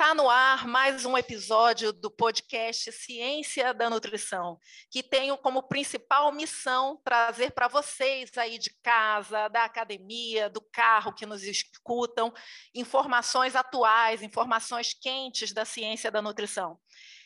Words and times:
Está 0.00 0.14
no 0.14 0.30
ar 0.30 0.64
mais 0.68 1.04
um 1.04 1.18
episódio 1.18 1.92
do 1.92 2.08
podcast 2.08 2.92
Ciência 2.92 3.74
da 3.74 3.90
Nutrição, 3.90 4.56
que 4.92 5.02
tenho 5.02 5.36
como 5.36 5.64
principal 5.64 6.30
missão 6.30 7.00
trazer 7.02 7.50
para 7.50 7.66
vocês 7.66 8.38
aí 8.38 8.58
de 8.58 8.70
casa, 8.80 9.48
da 9.48 9.64
academia, 9.64 10.48
do 10.48 10.60
carro 10.60 11.12
que 11.12 11.26
nos 11.26 11.42
escutam, 11.42 12.32
informações 12.72 13.56
atuais, 13.56 14.22
informações 14.22 14.94
quentes 14.94 15.52
da 15.52 15.64
ciência 15.64 16.12
da 16.12 16.22
nutrição. 16.22 16.78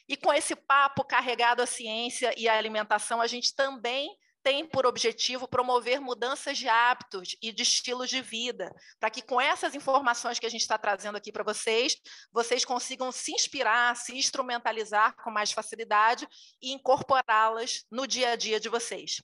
E 0.09 0.17
com 0.17 0.33
esse 0.33 0.57
papo 0.57 1.05
carregado 1.05 1.61
à 1.61 1.67
ciência 1.67 2.33
e 2.39 2.49
à 2.49 2.57
alimentação, 2.57 3.21
a 3.21 3.27
gente 3.27 3.55
também 3.55 4.09
tem 4.43 4.67
por 4.67 4.87
objetivo 4.87 5.47
promover 5.47 6.01
mudanças 6.01 6.59
de 6.59 6.69
hábitos 6.69 7.37
e 7.41 7.53
de 7.53 7.63
estilos 7.63 8.11
de 8.11 8.21
vida, 8.21 8.75
para 8.99 9.11
que 9.11 9.23
com 9.23 9.41
essas 9.41 9.75
informações 9.75 10.39
que 10.39 10.47
a 10.47 10.51
gente 10.51 10.63
está 10.63 10.77
trazendo 10.77 11.17
aqui 11.17 11.31
para 11.31 11.45
vocês, 11.45 11.97
vocês 12.33 12.65
consigam 12.65 13.13
se 13.13 13.33
inspirar, 13.33 13.97
se 13.97 14.17
instrumentalizar 14.17 15.15
com 15.23 15.31
mais 15.31 15.53
facilidade 15.53 16.27
e 16.61 16.73
incorporá-las 16.73 17.85
no 17.91 18.07
dia 18.07 18.31
a 18.31 18.37
dia 18.37 18.59
de 18.59 18.69
vocês. 18.69 19.23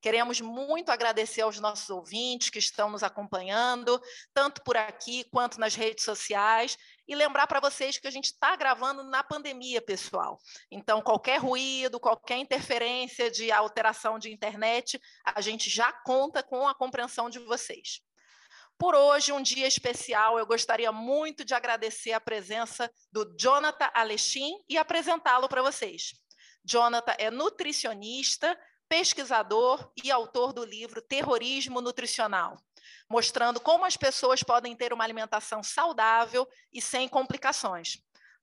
Queremos 0.00 0.40
muito 0.40 0.90
agradecer 0.90 1.40
aos 1.40 1.58
nossos 1.58 1.90
ouvintes 1.90 2.50
que 2.50 2.58
estão 2.60 2.88
nos 2.88 3.02
acompanhando, 3.02 4.00
tanto 4.32 4.62
por 4.62 4.76
aqui 4.76 5.24
quanto 5.32 5.58
nas 5.58 5.74
redes 5.74 6.04
sociais, 6.04 6.78
e 7.08 7.14
lembrar 7.14 7.46
para 7.46 7.58
vocês 7.58 7.96
que 7.96 8.06
a 8.06 8.10
gente 8.10 8.26
está 8.26 8.54
gravando 8.54 9.02
na 9.02 9.24
pandemia, 9.24 9.80
pessoal. 9.80 10.38
Então, 10.70 11.00
qualquer 11.00 11.38
ruído, 11.38 11.98
qualquer 11.98 12.36
interferência 12.36 13.30
de 13.30 13.50
alteração 13.50 14.18
de 14.18 14.30
internet, 14.30 15.00
a 15.24 15.40
gente 15.40 15.70
já 15.70 15.90
conta 15.90 16.42
com 16.42 16.68
a 16.68 16.74
compreensão 16.74 17.30
de 17.30 17.38
vocês. 17.38 18.02
Por 18.78 18.94
hoje, 18.94 19.32
um 19.32 19.42
dia 19.42 19.66
especial, 19.66 20.38
eu 20.38 20.46
gostaria 20.46 20.92
muito 20.92 21.44
de 21.44 21.54
agradecer 21.54 22.12
a 22.12 22.20
presença 22.20 22.90
do 23.10 23.34
Jonathan 23.36 23.90
Alexim 23.94 24.52
e 24.68 24.76
apresentá-lo 24.76 25.48
para 25.48 25.62
vocês. 25.62 26.12
Jonathan 26.62 27.14
é 27.18 27.30
nutricionista, 27.30 28.56
pesquisador 28.86 29.90
e 30.04 30.10
autor 30.10 30.52
do 30.52 30.64
livro 30.64 31.00
Terrorismo 31.00 31.80
Nutricional 31.80 32.56
mostrando 33.08 33.60
como 33.60 33.84
as 33.84 33.96
pessoas 33.96 34.42
podem 34.42 34.76
ter 34.76 34.92
uma 34.92 35.04
alimentação 35.04 35.62
saudável 35.62 36.46
e 36.72 36.80
sem 36.80 37.08
complicações. 37.08 37.98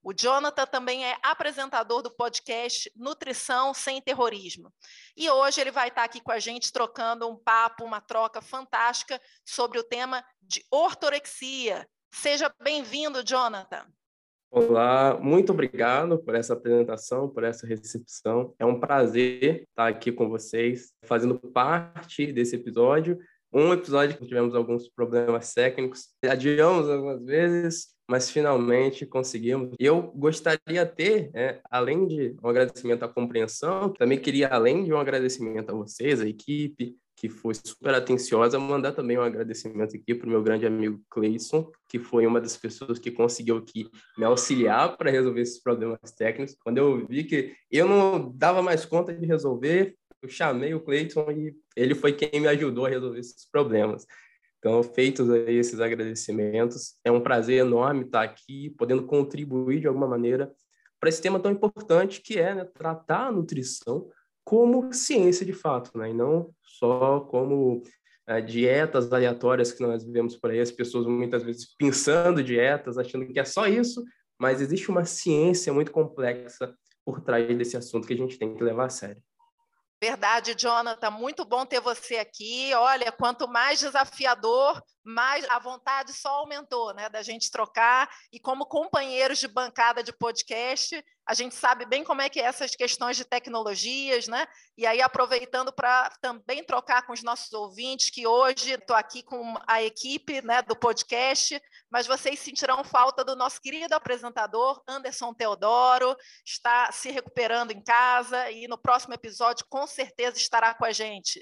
O 0.07 0.13
Jonathan 0.13 0.67
também 0.67 1.03
é 1.03 1.17
apresentador 1.23 2.03
do 2.03 2.11
podcast 2.11 2.91
Nutrição 2.95 3.73
Sem 3.73 3.99
Terrorismo. 3.99 4.71
E 5.17 5.27
hoje 5.31 5.59
ele 5.59 5.71
vai 5.71 5.87
estar 5.87 6.03
aqui 6.03 6.21
com 6.21 6.31
a 6.31 6.37
gente 6.37 6.71
trocando 6.71 7.27
um 7.27 7.35
papo, 7.35 7.83
uma 7.83 7.99
troca 7.99 8.39
fantástica 8.39 9.19
sobre 9.43 9.79
o 9.79 9.83
tema 9.83 10.23
de 10.39 10.63
ortorexia. 10.69 11.87
Seja 12.13 12.53
bem-vindo, 12.61 13.23
Jonathan. 13.23 13.83
Olá, 14.51 15.19
muito 15.19 15.51
obrigado 15.51 16.19
por 16.19 16.35
essa 16.35 16.53
apresentação, 16.53 17.27
por 17.27 17.43
essa 17.43 17.65
recepção. 17.65 18.53
É 18.59 18.65
um 18.65 18.79
prazer 18.79 19.63
estar 19.63 19.87
aqui 19.87 20.11
com 20.11 20.29
vocês, 20.29 20.93
fazendo 21.03 21.39
parte 21.39 22.31
desse 22.31 22.55
episódio 22.55 23.19
um 23.55 23.71
episódio 23.71 24.17
que 24.17 24.25
tivemos 24.27 24.53
alguns 24.53 24.89
problemas 24.89 25.53
técnicos, 25.53 26.09
adiamos 26.21 26.89
algumas 26.89 27.23
vezes, 27.23 27.87
mas 28.05 28.29
finalmente 28.29 29.05
conseguimos. 29.05 29.73
E 29.79 29.85
eu 29.85 30.01
gostaria 30.13 30.85
ter, 30.85 31.31
é, 31.33 31.61
além 31.71 32.05
de 32.05 32.35
um 32.43 32.49
agradecimento 32.49 33.03
à 33.03 33.07
compreensão, 33.07 33.93
também 33.93 34.19
queria, 34.19 34.49
além 34.49 34.83
de 34.83 34.91
um 34.91 34.97
agradecimento 34.97 35.69
a 35.69 35.73
vocês, 35.73 36.19
a 36.19 36.27
equipe, 36.27 36.97
que 37.15 37.29
foi 37.29 37.53
super 37.55 37.93
atenciosa, 37.95 38.59
mandar 38.59 38.91
também 38.91 39.17
um 39.17 39.21
agradecimento 39.21 39.95
aqui 39.95 40.13
para 40.13 40.27
o 40.27 40.29
meu 40.29 40.43
grande 40.43 40.65
amigo 40.65 41.01
Cleison, 41.09 41.71
que 41.87 41.97
foi 41.97 42.27
uma 42.27 42.41
das 42.41 42.57
pessoas 42.57 42.99
que 42.99 43.09
conseguiu 43.09 43.55
aqui 43.55 43.89
me 44.17 44.25
auxiliar 44.25 44.97
para 44.97 45.09
resolver 45.09 45.41
esses 45.41 45.63
problemas 45.63 46.11
técnicos. 46.17 46.57
Quando 46.61 46.77
eu 46.77 47.07
vi 47.07 47.23
que 47.23 47.55
eu 47.71 47.87
não 47.87 48.33
dava 48.35 48.61
mais 48.61 48.83
conta 48.83 49.13
de 49.13 49.25
resolver, 49.25 49.95
eu 50.21 50.27
chamei 50.27 50.73
o 50.73 50.81
Cleiton 50.81 51.31
e 51.31 51.55
ele 51.75 51.95
foi 51.95 52.13
quem 52.13 52.39
me 52.39 52.47
ajudou 52.47 52.85
a 52.85 52.89
resolver 52.89 53.19
esses 53.19 53.49
problemas. 53.51 54.05
Então, 54.59 54.81
feitos 54.81 55.29
aí 55.29 55.55
esses 55.55 55.79
agradecimentos, 55.79 56.95
é 57.03 57.11
um 57.11 57.21
prazer 57.21 57.59
enorme 57.59 58.05
estar 58.05 58.23
aqui, 58.23 58.71
podendo 58.71 59.05
contribuir 59.05 59.81
de 59.81 59.87
alguma 59.87 60.07
maneira 60.07 60.51
para 60.99 61.09
esse 61.09 61.21
tema 61.21 61.39
tão 61.39 61.51
importante 61.51 62.21
que 62.21 62.39
é 62.39 62.55
né, 62.55 62.65
tratar 62.65 63.27
a 63.27 63.31
nutrição 63.31 64.09
como 64.43 64.91
ciência 64.91 65.45
de 65.45 65.53
fato, 65.53 65.95
né, 65.97 66.09
e 66.09 66.13
não 66.13 66.51
só 66.63 67.19
como 67.19 67.83
é, 68.27 68.41
dietas 68.41 69.11
aleatórias 69.11 69.71
que 69.71 69.83
nós 69.83 70.03
vemos 70.03 70.35
por 70.35 70.49
aí, 70.49 70.59
as 70.59 70.71
pessoas 70.71 71.05
muitas 71.05 71.43
vezes 71.43 71.75
pensando 71.77 72.43
dietas, 72.43 72.97
achando 72.97 73.27
que 73.27 73.39
é 73.39 73.45
só 73.45 73.67
isso, 73.67 74.03
mas 74.39 74.61
existe 74.61 74.89
uma 74.89 75.05
ciência 75.05 75.71
muito 75.71 75.91
complexa 75.91 76.73
por 77.05 77.21
trás 77.21 77.55
desse 77.55 77.77
assunto 77.77 78.07
que 78.07 78.13
a 78.13 78.17
gente 78.17 78.39
tem 78.39 78.55
que 78.55 78.63
levar 78.63 78.85
a 78.85 78.89
sério. 78.89 79.21
Verdade, 80.01 80.53
Jonathan, 80.57 81.09
muito 81.09 81.45
bom 81.45 81.65
ter 81.65 81.79
você 81.79 82.17
aqui. 82.17 82.73
Olha, 82.73 83.11
quanto 83.11 83.47
mais 83.47 83.79
desafiador, 83.79 84.81
mais 85.03 85.45
a 85.49 85.57
vontade 85.57 86.13
só 86.13 86.29
aumentou, 86.29 86.93
né, 86.93 87.09
da 87.09 87.23
gente 87.23 87.49
trocar. 87.49 88.09
E 88.31 88.39
como 88.39 88.65
companheiros 88.65 89.39
de 89.39 89.47
bancada 89.47 90.03
de 90.03 90.11
podcast, 90.11 91.01
a 91.27 91.33
gente 91.33 91.55
sabe 91.55 91.85
bem 91.85 92.03
como 92.03 92.21
é 92.21 92.29
que 92.29 92.39
é 92.39 92.43
essas 92.43 92.75
questões 92.75 93.17
de 93.17 93.25
tecnologias, 93.25 94.27
né? 94.27 94.45
E 94.77 94.85
aí, 94.85 95.01
aproveitando 95.01 95.73
para 95.73 96.09
também 96.21 96.63
trocar 96.63 97.01
com 97.05 97.13
os 97.13 97.23
nossos 97.23 97.51
ouvintes, 97.51 98.11
que 98.11 98.27
hoje 98.27 98.71
estou 98.71 98.95
aqui 98.95 99.23
com 99.23 99.55
a 99.65 99.81
equipe 99.81 100.41
né, 100.43 100.61
do 100.61 100.75
podcast, 100.75 101.59
mas 101.89 102.05
vocês 102.05 102.39
sentirão 102.39 102.83
falta 102.83 103.23
do 103.23 103.35
nosso 103.35 103.59
querido 103.59 103.95
apresentador, 103.95 104.83
Anderson 104.87 105.33
Teodoro, 105.33 106.15
está 106.45 106.91
se 106.91 107.09
recuperando 107.09 107.71
em 107.71 107.83
casa 107.83 108.51
e 108.51 108.67
no 108.67 108.77
próximo 108.77 109.15
episódio, 109.15 109.65
com 109.67 109.87
certeza, 109.87 110.37
estará 110.37 110.75
com 110.75 110.85
a 110.85 110.91
gente. 110.91 111.41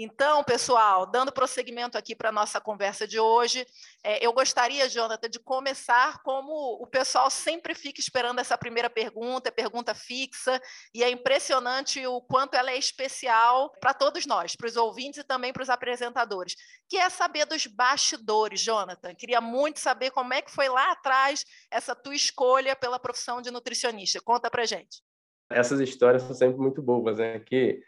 Então, 0.00 0.44
pessoal, 0.44 1.06
dando 1.06 1.32
prosseguimento 1.32 1.98
aqui 1.98 2.14
para 2.14 2.28
a 2.28 2.32
nossa 2.32 2.60
conversa 2.60 3.04
de 3.04 3.18
hoje, 3.18 3.66
é, 4.04 4.24
eu 4.24 4.32
gostaria, 4.32 4.88
Jonathan, 4.88 5.28
de 5.28 5.40
começar 5.40 6.22
como 6.22 6.80
o 6.80 6.86
pessoal 6.86 7.28
sempre 7.28 7.74
fica 7.74 8.00
esperando 8.00 8.38
essa 8.38 8.56
primeira 8.56 8.88
pergunta, 8.88 9.50
pergunta 9.50 9.96
fixa, 9.96 10.62
e 10.94 11.02
é 11.02 11.10
impressionante 11.10 12.06
o 12.06 12.20
quanto 12.20 12.54
ela 12.54 12.70
é 12.70 12.78
especial 12.78 13.72
para 13.80 13.92
todos 13.92 14.24
nós, 14.24 14.54
para 14.54 14.68
os 14.68 14.76
ouvintes 14.76 15.18
e 15.18 15.24
também 15.24 15.52
para 15.52 15.64
os 15.64 15.68
apresentadores, 15.68 16.54
que 16.88 16.96
é 16.96 17.10
saber 17.10 17.44
dos 17.44 17.66
bastidores, 17.66 18.60
Jonathan. 18.60 19.16
Queria 19.16 19.40
muito 19.40 19.80
saber 19.80 20.12
como 20.12 20.32
é 20.32 20.40
que 20.40 20.52
foi 20.52 20.68
lá 20.68 20.92
atrás 20.92 21.44
essa 21.72 21.96
tua 21.96 22.14
escolha 22.14 22.76
pela 22.76 23.00
profissão 23.00 23.42
de 23.42 23.50
nutricionista. 23.50 24.20
Conta 24.20 24.48
para 24.48 24.64
gente. 24.64 25.02
Essas 25.50 25.80
histórias 25.80 26.22
são 26.22 26.34
sempre 26.34 26.60
muito 26.60 26.80
boas, 26.80 27.18
né? 27.18 27.40
Que 27.40 27.82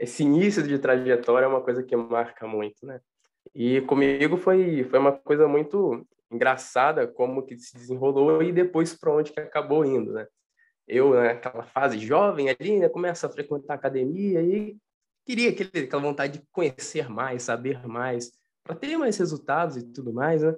esse 0.00 0.22
início 0.22 0.62
de 0.62 0.78
trajetória 0.78 1.44
é 1.44 1.48
uma 1.48 1.60
coisa 1.60 1.82
que 1.82 1.94
marca 1.94 2.46
muito, 2.46 2.86
né? 2.86 3.00
E 3.54 3.82
comigo 3.82 4.36
foi 4.38 4.82
foi 4.84 4.98
uma 4.98 5.12
coisa 5.12 5.46
muito 5.46 6.06
engraçada 6.32 7.06
como 7.06 7.44
que 7.44 7.58
se 7.58 7.74
desenrolou 7.74 8.42
e 8.42 8.50
depois 8.50 8.94
para 8.94 9.12
onde 9.12 9.30
que 9.30 9.40
acabou 9.40 9.84
indo, 9.84 10.12
né? 10.12 10.26
Eu 10.88 11.14
naquela 11.14 11.64
fase 11.64 11.98
jovem 11.98 12.48
ali, 12.48 12.78
né, 12.78 12.88
começa 12.88 13.26
a 13.26 13.30
frequentar 13.30 13.74
a 13.74 13.76
academia 13.76 14.40
e 14.42 14.76
queria 15.26 15.50
aquele, 15.50 15.84
aquela 15.84 16.02
vontade 16.02 16.38
de 16.38 16.46
conhecer 16.50 17.08
mais, 17.10 17.42
saber 17.42 17.86
mais, 17.86 18.32
para 18.64 18.74
ter 18.74 18.96
mais 18.96 19.18
resultados 19.18 19.76
e 19.76 19.92
tudo 19.92 20.12
mais, 20.12 20.42
né? 20.42 20.54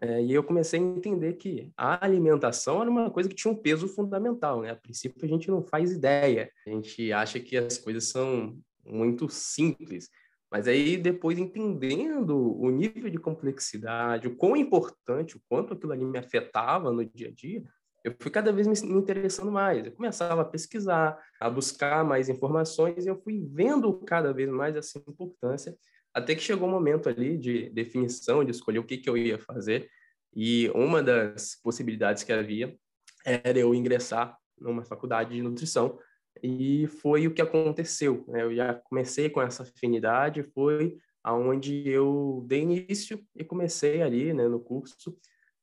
É, 0.00 0.22
e 0.22 0.32
eu 0.32 0.42
comecei 0.44 0.78
a 0.78 0.82
entender 0.82 1.34
que 1.34 1.72
a 1.76 2.04
alimentação 2.04 2.80
era 2.80 2.90
uma 2.90 3.10
coisa 3.10 3.28
que 3.28 3.34
tinha 3.34 3.52
um 3.52 3.56
peso 3.56 3.88
fundamental, 3.88 4.60
né? 4.60 4.70
A 4.70 4.76
princípio 4.76 5.24
a 5.24 5.28
gente 5.28 5.48
não 5.48 5.62
faz 5.62 5.90
ideia, 5.92 6.50
a 6.66 6.70
gente 6.70 7.12
acha 7.12 7.40
que 7.40 7.56
as 7.56 7.78
coisas 7.78 8.08
são 8.08 8.56
muito 8.86 9.28
simples. 9.28 10.08
Mas 10.50 10.68
aí, 10.68 10.96
depois, 10.96 11.38
entendendo 11.38 12.36
o 12.36 12.70
nível 12.70 13.10
de 13.10 13.18
complexidade, 13.18 14.28
o 14.28 14.36
quão 14.36 14.56
importante, 14.56 15.36
o 15.36 15.40
quanto 15.48 15.74
aquilo 15.74 15.92
ali 15.92 16.04
me 16.04 16.18
afetava 16.18 16.92
no 16.92 17.04
dia 17.04 17.28
a 17.28 17.32
dia, 17.32 17.62
eu 18.04 18.14
fui 18.20 18.30
cada 18.30 18.52
vez 18.52 18.66
me 18.66 18.74
interessando 18.92 19.50
mais. 19.50 19.84
Eu 19.84 19.92
começava 19.92 20.42
a 20.42 20.44
pesquisar, 20.44 21.18
a 21.40 21.48
buscar 21.48 22.04
mais 22.04 22.28
informações, 22.28 23.04
e 23.04 23.08
eu 23.08 23.20
fui 23.22 23.48
vendo 23.50 23.92
cada 24.00 24.32
vez 24.32 24.48
mais 24.48 24.76
essa 24.76 24.98
importância, 25.08 25.74
até 26.12 26.34
que 26.34 26.42
chegou 26.42 26.68
o 26.68 26.70
um 26.70 26.74
momento 26.74 27.08
ali 27.08 27.36
de 27.38 27.70
definição, 27.70 28.44
de 28.44 28.50
escolher 28.50 28.78
o 28.78 28.84
que, 28.84 28.98
que 28.98 29.08
eu 29.08 29.16
ia 29.16 29.38
fazer. 29.38 29.88
E 30.36 30.70
uma 30.74 31.02
das 31.02 31.58
possibilidades 31.62 32.22
que 32.22 32.32
havia 32.32 32.76
era 33.24 33.58
eu 33.58 33.74
ingressar 33.74 34.36
numa 34.60 34.84
faculdade 34.84 35.34
de 35.34 35.42
nutrição, 35.42 35.98
e 36.42 36.86
foi 36.86 37.26
o 37.26 37.34
que 37.34 37.42
aconteceu. 37.42 38.24
Né? 38.28 38.42
Eu 38.42 38.54
já 38.54 38.74
comecei 38.74 39.30
com 39.30 39.40
essa 39.40 39.62
afinidade, 39.62 40.42
foi 40.42 40.96
aonde 41.22 41.88
eu 41.88 42.44
dei 42.46 42.60
início 42.60 43.18
e 43.34 43.42
comecei 43.42 44.02
ali, 44.02 44.34
né, 44.34 44.46
no 44.46 44.60
curso. 44.60 45.16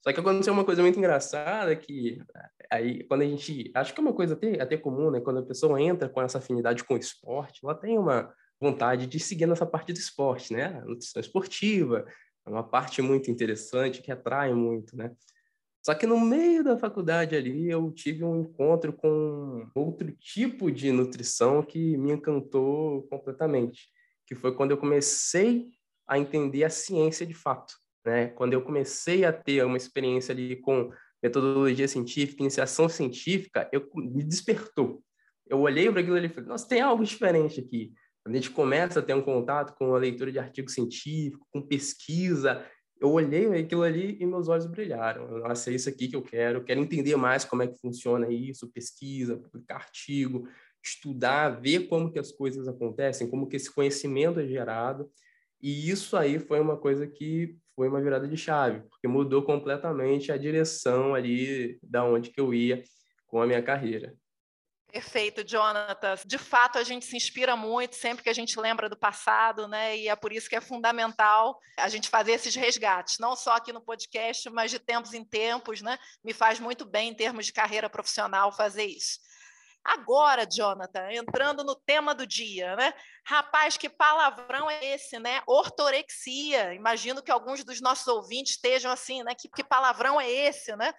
Só 0.04 0.12
que 0.12 0.20
aconteceu 0.20 0.52
uma 0.52 0.66
coisa 0.66 0.82
muito 0.82 0.98
engraçada 0.98 1.76
que 1.76 2.20
aí 2.72 3.04
quando 3.04 3.22
a 3.22 3.26
gente, 3.26 3.72
acho 3.76 3.94
que 3.94 4.00
é 4.00 4.04
uma 4.04 4.14
coisa 4.14 4.34
até, 4.34 4.60
até 4.60 4.76
comum, 4.76 5.12
né, 5.12 5.22
quando 5.22 5.40
a 5.40 5.46
pessoa 5.46 5.80
entra 5.80 6.10
com 6.10 6.22
essa 6.22 6.40
afinidade 6.40 6.84
com 6.84 6.96
o 6.96 6.98
esporte, 6.98 7.60
ela 7.64 7.76
tem 7.76 8.00
uma 8.00 8.34
vontade 8.60 9.06
de 9.06 9.20
seguir 9.20 9.46
nessa 9.46 9.66
parte 9.66 9.92
do 9.92 9.98
esporte, 9.98 10.54
né? 10.54 10.66
A 10.66 10.86
nutrição 10.86 11.20
esportiva 11.20 12.06
é 12.46 12.50
uma 12.50 12.64
parte 12.64 13.02
muito 13.02 13.32
interessante 13.32 14.02
que 14.02 14.12
atrai 14.12 14.54
muito, 14.54 14.96
né? 14.96 15.12
Só 15.84 15.96
que 15.96 16.06
no 16.06 16.20
meio 16.20 16.64
da 16.64 16.78
faculdade 16.78 17.36
ali 17.36 17.70
eu 17.70 17.92
tive 17.92 18.24
um 18.24 18.42
encontro 18.42 18.94
com 18.94 19.68
outro 19.74 20.12
tipo 20.12 20.72
de 20.72 20.92
nutrição 20.92 21.64
que 21.64 21.98
me 21.98 22.12
encantou 22.12 23.04
completamente, 23.08 23.90
que 24.28 24.36
foi 24.36 24.56
quando 24.56 24.72
eu 24.72 24.78
comecei 24.78 25.70
a 26.08 26.20
entender 26.20 26.64
a 26.64 26.70
ciência 26.70 27.26
de 27.26 27.34
fato, 27.34 27.74
né? 28.06 28.28
Quando 28.28 28.54
eu 28.54 28.62
comecei 28.62 29.26
a 29.26 29.34
ter 29.34 29.66
uma 29.66 29.78
experiência 29.78 30.34
ali 30.34 30.56
com 30.56 30.92
metodologia 31.22 31.88
científica, 31.88 32.44
iniciação 32.44 32.88
científica, 32.88 33.68
eu 33.72 33.90
me 33.96 34.24
despertou. 34.24 35.04
Eu 35.48 35.62
olhei 35.62 35.92
para 35.92 36.02
aquilo 36.02 36.18
e 36.18 36.30
falei: 36.30 36.50
"Nossa, 36.50 36.68
tem 36.68 36.82
algo 36.82 37.04
diferente 37.04 37.60
aqui". 37.60 37.92
Quando 38.24 38.36
a 38.36 38.38
gente 38.38 38.52
começa 38.52 39.00
a 39.00 39.04
ter 39.04 39.16
um 39.16 39.22
contato 39.22 39.74
com 39.76 39.96
a 39.96 39.98
leitura 39.98 40.32
de 40.32 40.38
artigo 40.38 40.70
científico, 40.70 41.48
com 41.52 41.62
pesquisa, 41.62 42.64
eu 43.02 43.10
olhei 43.14 43.48
aquilo 43.60 43.82
ali 43.82 44.16
e 44.20 44.26
meus 44.28 44.48
olhos 44.48 44.68
brilharam. 44.68 45.40
Nossa, 45.40 45.72
é 45.72 45.74
isso 45.74 45.90
aqui 45.90 46.08
que 46.08 46.16
eu 46.16 46.22
quero. 46.22 46.64
Quero 46.64 46.80
entender 46.80 47.16
mais 47.16 47.44
como 47.44 47.64
é 47.64 47.68
que 47.68 47.80
funciona 47.80 48.32
isso, 48.32 48.72
pesquisa, 48.72 49.36
publicar 49.36 49.78
artigo, 49.78 50.48
estudar, 50.84 51.50
ver 51.50 51.88
como 51.88 52.12
que 52.12 52.20
as 52.20 52.32
coisas 52.32 52.68
acontecem, 52.68 53.28
como 53.28 53.48
que 53.48 53.56
esse 53.56 53.74
conhecimento 53.74 54.40
é 54.40 54.46
gerado. 54.46 55.10
E 55.60 55.90
isso 55.90 56.16
aí 56.16 56.38
foi 56.38 56.60
uma 56.60 56.78
coisa 56.78 57.08
que 57.08 57.58
foi 57.76 57.88
uma 57.88 58.00
virada 58.00 58.28
de 58.28 58.38
chave, 58.38 58.82
porque 58.88 59.08
mudou 59.08 59.42
completamente 59.42 60.32
a 60.32 60.38
direção 60.38 61.16
ali 61.16 61.80
da 61.82 62.06
onde 62.06 62.30
que 62.30 62.40
eu 62.40 62.54
ia 62.54 62.84
com 63.26 63.42
a 63.42 63.48
minha 63.48 63.64
carreira. 63.64 64.16
Perfeito, 64.92 65.42
Jonathan. 65.42 66.16
De 66.26 66.38
fato, 66.38 66.78
a 66.78 66.84
gente 66.84 67.06
se 67.06 67.16
inspira 67.16 67.56
muito 67.56 67.96
sempre 67.96 68.24
que 68.24 68.30
a 68.30 68.34
gente 68.34 68.60
lembra 68.60 68.90
do 68.90 68.98
passado, 68.98 69.66
né? 69.66 69.98
E 69.98 70.10
é 70.10 70.16
por 70.18 70.34
isso 70.34 70.50
que 70.50 70.56
é 70.56 70.60
fundamental 70.60 71.58
a 71.78 71.88
gente 71.88 72.10
fazer 72.10 72.34
esses 72.34 72.54
resgates, 72.56 73.18
não 73.18 73.34
só 73.34 73.54
aqui 73.54 73.72
no 73.72 73.80
podcast, 73.80 74.50
mas 74.50 74.70
de 74.70 74.80
tempos 74.80 75.14
em 75.14 75.24
tempos, 75.24 75.82
né? 75.82 75.98
Me 76.22 76.34
faz 76.34 76.60
muito 76.60 76.84
bem 76.84 77.10
em 77.10 77.16
termos 77.16 77.46
de 77.46 77.54
carreira 77.54 77.90
profissional 77.90 78.52
fazer 78.52 78.84
isso. 78.84 79.20
Agora, 79.84 80.46
Jonathan, 80.46 81.10
entrando 81.12 81.64
no 81.64 81.76
tema 81.76 82.14
do 82.14 82.28
dia, 82.28 82.76
né? 82.76 82.94
Rapaz, 83.26 83.78
que 83.78 83.90
palavrão 83.90 84.70
é 84.70 84.94
esse, 84.94 85.18
né? 85.20 85.42
Ortorexia. 85.48 86.74
Imagino 86.74 87.24
que 87.24 87.32
alguns 87.32 87.64
dos 87.64 87.80
nossos 87.80 88.08
ouvintes 88.08 88.54
estejam 88.54 88.92
assim, 88.92 89.24
né? 89.24 89.34
Que, 89.34 89.50
que 89.50 89.64
palavrão 89.64 90.20
é 90.20 90.30
esse, 90.30 90.76
né? 90.76 90.94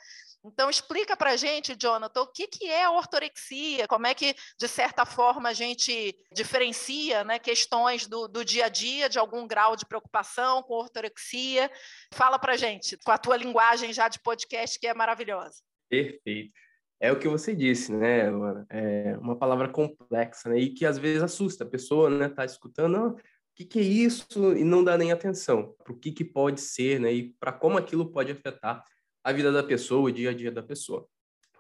Então, 0.44 0.68
explica 0.68 1.16
para 1.16 1.30
a 1.30 1.36
gente, 1.36 1.76
Jonathan, 1.76 2.22
o 2.22 2.26
que, 2.26 2.48
que 2.48 2.66
é 2.66 2.84
a 2.84 2.90
ortorexia, 2.90 3.86
como 3.86 4.06
é 4.08 4.14
que, 4.14 4.34
de 4.58 4.66
certa 4.66 5.06
forma, 5.06 5.48
a 5.48 5.52
gente 5.52 6.16
diferencia 6.32 7.22
né, 7.22 7.38
questões 7.38 8.08
do, 8.08 8.26
do 8.26 8.44
dia 8.44 8.66
a 8.66 8.68
dia, 8.68 9.08
de 9.08 9.20
algum 9.20 9.46
grau 9.46 9.76
de 9.76 9.86
preocupação 9.86 10.62
com 10.64 10.74
ortorexia. 10.74 11.70
Fala 12.12 12.40
para 12.40 12.54
a 12.54 12.56
gente, 12.56 12.96
com 13.04 13.12
a 13.12 13.18
tua 13.18 13.36
linguagem 13.36 13.92
já 13.92 14.08
de 14.08 14.20
podcast, 14.20 14.80
que 14.80 14.86
é 14.88 14.94
maravilhosa. 14.94 15.62
Perfeito. 15.88 16.52
É 16.98 17.10
o 17.10 17.18
que 17.18 17.28
você 17.28 17.54
disse, 17.54 17.92
né, 17.92 18.30
Luana? 18.30 18.66
É 18.70 19.16
uma 19.18 19.36
palavra 19.36 19.68
complexa, 19.68 20.48
né? 20.48 20.58
E 20.58 20.70
que 20.70 20.86
às 20.86 20.98
vezes 20.98 21.22
assusta 21.22 21.64
a 21.64 21.68
pessoa, 21.68 22.08
né? 22.08 22.28
Tá 22.28 22.44
escutando, 22.44 22.96
o 22.96 23.20
que, 23.54 23.64
que 23.64 23.78
é 23.78 23.82
isso? 23.82 24.56
E 24.56 24.64
não 24.64 24.82
dá 24.82 24.96
nem 24.96 25.12
atenção 25.12 25.74
para 25.84 25.92
o 25.92 25.98
que, 25.98 26.10
que 26.10 26.24
pode 26.24 26.60
ser, 26.60 27.00
né? 27.00 27.12
E 27.12 27.34
para 27.38 27.52
como 27.52 27.76
aquilo 27.76 28.10
pode 28.10 28.32
afetar 28.32 28.84
a 29.22 29.32
vida 29.32 29.52
da 29.52 29.62
pessoa, 29.62 30.08
o 30.08 30.12
dia 30.12 30.30
a 30.30 30.34
dia 30.34 30.50
da 30.50 30.62
pessoa. 30.62 31.06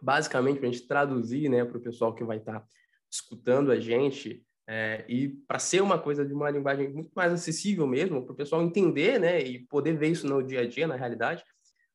Basicamente, 0.00 0.58
para 0.58 0.68
a 0.68 0.72
gente 0.72 0.86
traduzir 0.86 1.48
né, 1.48 1.64
para 1.64 1.78
o 1.78 1.82
pessoal 1.82 2.14
que 2.14 2.24
vai 2.24 2.38
estar 2.38 2.60
tá 2.60 2.66
escutando 3.10 3.70
a 3.70 3.78
gente, 3.78 4.44
é, 4.66 5.04
e 5.08 5.28
para 5.28 5.58
ser 5.58 5.82
uma 5.82 5.98
coisa 5.98 6.24
de 6.24 6.32
uma 6.32 6.50
linguagem 6.50 6.92
muito 6.92 7.10
mais 7.14 7.32
acessível 7.32 7.86
mesmo, 7.86 8.24
para 8.24 8.32
o 8.32 8.36
pessoal 8.36 8.62
entender 8.62 9.18
né, 9.18 9.40
e 9.40 9.60
poder 9.66 9.96
ver 9.96 10.08
isso 10.08 10.26
no 10.26 10.42
dia 10.42 10.60
a 10.60 10.66
dia, 10.66 10.86
na 10.86 10.96
realidade, 10.96 11.44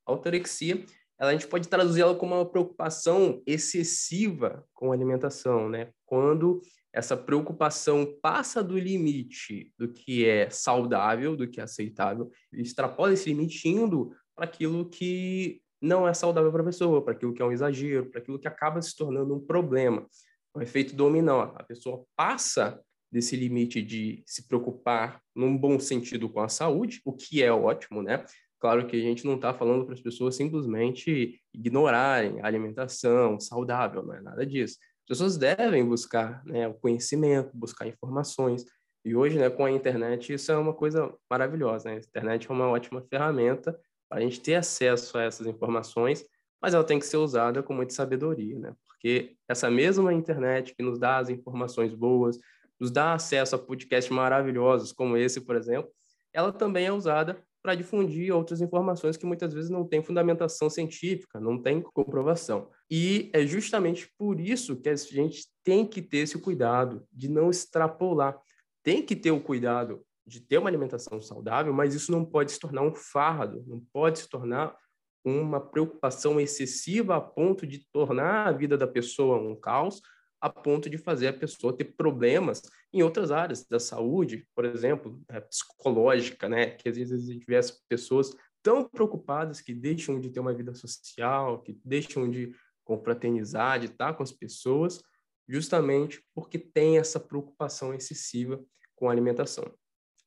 a 0.06 0.12
autorexia, 0.12 0.84
ela, 1.18 1.30
a 1.30 1.32
gente 1.32 1.48
pode 1.48 1.68
traduzir 1.68 2.02
ela 2.02 2.14
como 2.14 2.34
uma 2.34 2.48
preocupação 2.48 3.42
excessiva 3.46 4.64
com 4.72 4.92
a 4.92 4.94
alimentação, 4.94 5.68
né? 5.68 5.90
Quando 6.06 6.60
essa 6.92 7.16
preocupação 7.16 8.16
passa 8.22 8.62
do 8.62 8.78
limite 8.78 9.72
do 9.76 9.92
que 9.92 10.24
é 10.24 10.48
saudável, 10.48 11.36
do 11.36 11.48
que 11.48 11.60
é 11.60 11.64
aceitável, 11.64 12.30
extrapola 12.52 13.12
esse 13.12 13.28
limite 13.28 13.68
indo 13.68 14.14
para 14.38 14.44
aquilo 14.44 14.88
que 14.88 15.60
não 15.82 16.06
é 16.06 16.14
saudável 16.14 16.52
para 16.52 16.62
a 16.62 16.66
pessoa, 16.66 17.02
para 17.02 17.12
aquilo 17.12 17.34
que 17.34 17.42
é 17.42 17.44
um 17.44 17.50
exagero, 17.50 18.06
para 18.06 18.20
aquilo 18.20 18.38
que 18.38 18.46
acaba 18.46 18.80
se 18.80 18.96
tornando 18.96 19.34
um 19.34 19.40
problema. 19.40 20.06
O 20.54 20.62
efeito 20.62 20.94
dominó, 20.94 21.52
a 21.56 21.62
pessoa 21.64 22.04
passa 22.16 22.80
desse 23.10 23.34
limite 23.34 23.82
de 23.82 24.22
se 24.24 24.46
preocupar 24.46 25.20
num 25.34 25.56
bom 25.56 25.78
sentido 25.80 26.28
com 26.28 26.40
a 26.40 26.48
saúde, 26.48 27.00
o 27.04 27.12
que 27.12 27.42
é 27.42 27.52
ótimo, 27.52 28.00
né? 28.00 28.24
Claro 28.60 28.86
que 28.86 28.96
a 28.96 29.00
gente 29.00 29.24
não 29.24 29.34
está 29.34 29.52
falando 29.52 29.84
para 29.84 29.94
as 29.94 30.00
pessoas 30.00 30.36
simplesmente 30.36 31.40
ignorarem 31.52 32.40
a 32.40 32.46
alimentação 32.46 33.40
saudável, 33.40 34.04
não 34.04 34.14
é 34.14 34.20
nada 34.20 34.46
disso. 34.46 34.76
As 35.02 35.08
pessoas 35.08 35.36
devem 35.36 35.84
buscar 35.84 36.44
né, 36.44 36.68
o 36.68 36.74
conhecimento, 36.74 37.56
buscar 37.56 37.88
informações. 37.88 38.64
E 39.04 39.16
hoje, 39.16 39.38
né, 39.38 39.48
com 39.48 39.64
a 39.64 39.70
internet, 39.70 40.32
isso 40.32 40.52
é 40.52 40.56
uma 40.56 40.74
coisa 40.74 41.12
maravilhosa. 41.30 41.88
Né? 41.88 41.96
A 41.96 41.98
internet 41.98 42.48
é 42.48 42.52
uma 42.52 42.68
ótima 42.68 43.00
ferramenta 43.08 43.78
para 44.08 44.18
a 44.18 44.20
gente 44.20 44.40
ter 44.40 44.54
acesso 44.54 45.16
a 45.18 45.22
essas 45.22 45.46
informações, 45.46 46.24
mas 46.60 46.74
ela 46.74 46.84
tem 46.84 46.98
que 46.98 47.06
ser 47.06 47.18
usada 47.18 47.62
com 47.62 47.74
muita 47.74 47.94
sabedoria, 47.94 48.58
né? 48.58 48.74
Porque 48.86 49.36
essa 49.48 49.70
mesma 49.70 50.12
internet 50.12 50.74
que 50.74 50.82
nos 50.82 50.98
dá 50.98 51.18
as 51.18 51.28
informações 51.28 51.94
boas, 51.94 52.38
nos 52.80 52.90
dá 52.90 53.14
acesso 53.14 53.54
a 53.54 53.58
podcasts 53.58 54.10
maravilhosos 54.10 54.92
como 54.92 55.16
esse, 55.16 55.40
por 55.40 55.56
exemplo, 55.56 55.90
ela 56.32 56.52
também 56.52 56.86
é 56.86 56.92
usada 56.92 57.42
para 57.62 57.74
difundir 57.74 58.34
outras 58.34 58.60
informações 58.60 59.16
que 59.16 59.26
muitas 59.26 59.52
vezes 59.52 59.68
não 59.68 59.84
têm 59.84 60.02
fundamentação 60.02 60.70
científica, 60.70 61.40
não 61.40 61.60
tem 61.60 61.82
comprovação. 61.82 62.70
E 62.90 63.30
é 63.32 63.44
justamente 63.46 64.10
por 64.16 64.40
isso 64.40 64.76
que 64.76 64.88
a 64.88 64.96
gente 64.96 65.46
tem 65.64 65.84
que 65.84 66.00
ter 66.00 66.18
esse 66.18 66.38
cuidado 66.38 67.04
de 67.12 67.28
não 67.28 67.50
extrapolar. 67.50 68.38
Tem 68.82 69.02
que 69.02 69.16
ter 69.16 69.32
o 69.32 69.40
cuidado 69.40 70.02
de 70.28 70.40
ter 70.40 70.58
uma 70.58 70.68
alimentação 70.68 71.20
saudável, 71.20 71.72
mas 71.72 71.94
isso 71.94 72.12
não 72.12 72.24
pode 72.24 72.52
se 72.52 72.60
tornar 72.60 72.82
um 72.82 72.94
fardo, 72.94 73.64
não 73.66 73.80
pode 73.92 74.20
se 74.20 74.28
tornar 74.28 74.76
uma 75.24 75.60
preocupação 75.60 76.38
excessiva 76.40 77.16
a 77.16 77.20
ponto 77.20 77.66
de 77.66 77.84
tornar 77.92 78.46
a 78.46 78.52
vida 78.52 78.76
da 78.76 78.86
pessoa 78.86 79.38
um 79.38 79.56
caos, 79.56 80.00
a 80.40 80.48
ponto 80.48 80.88
de 80.88 80.98
fazer 80.98 81.28
a 81.28 81.32
pessoa 81.32 81.76
ter 81.76 81.96
problemas 81.96 82.62
em 82.92 83.02
outras 83.02 83.30
áreas 83.30 83.66
da 83.66 83.80
saúde, 83.80 84.46
por 84.54 84.64
exemplo, 84.64 85.20
é, 85.28 85.40
psicológica, 85.40 86.48
né? 86.48 86.70
Que 86.70 86.88
às 86.88 86.96
vezes 86.96 87.28
a 87.28 87.32
gente 87.32 87.44
vê 87.44 87.56
as 87.56 87.70
pessoas 87.88 88.34
tão 88.62 88.88
preocupadas 88.88 89.60
que 89.60 89.74
deixam 89.74 90.20
de 90.20 90.30
ter 90.30 90.40
uma 90.40 90.54
vida 90.54 90.74
social, 90.74 91.60
que 91.62 91.78
deixam 91.84 92.30
de 92.30 92.54
confraternizar, 92.84 93.80
de 93.80 93.86
estar 93.86 94.14
com 94.14 94.22
as 94.22 94.32
pessoas, 94.32 95.02
justamente 95.48 96.22
porque 96.34 96.58
tem 96.58 96.98
essa 96.98 97.18
preocupação 97.18 97.92
excessiva 97.92 98.62
com 98.94 99.08
a 99.08 99.12
alimentação. 99.12 99.64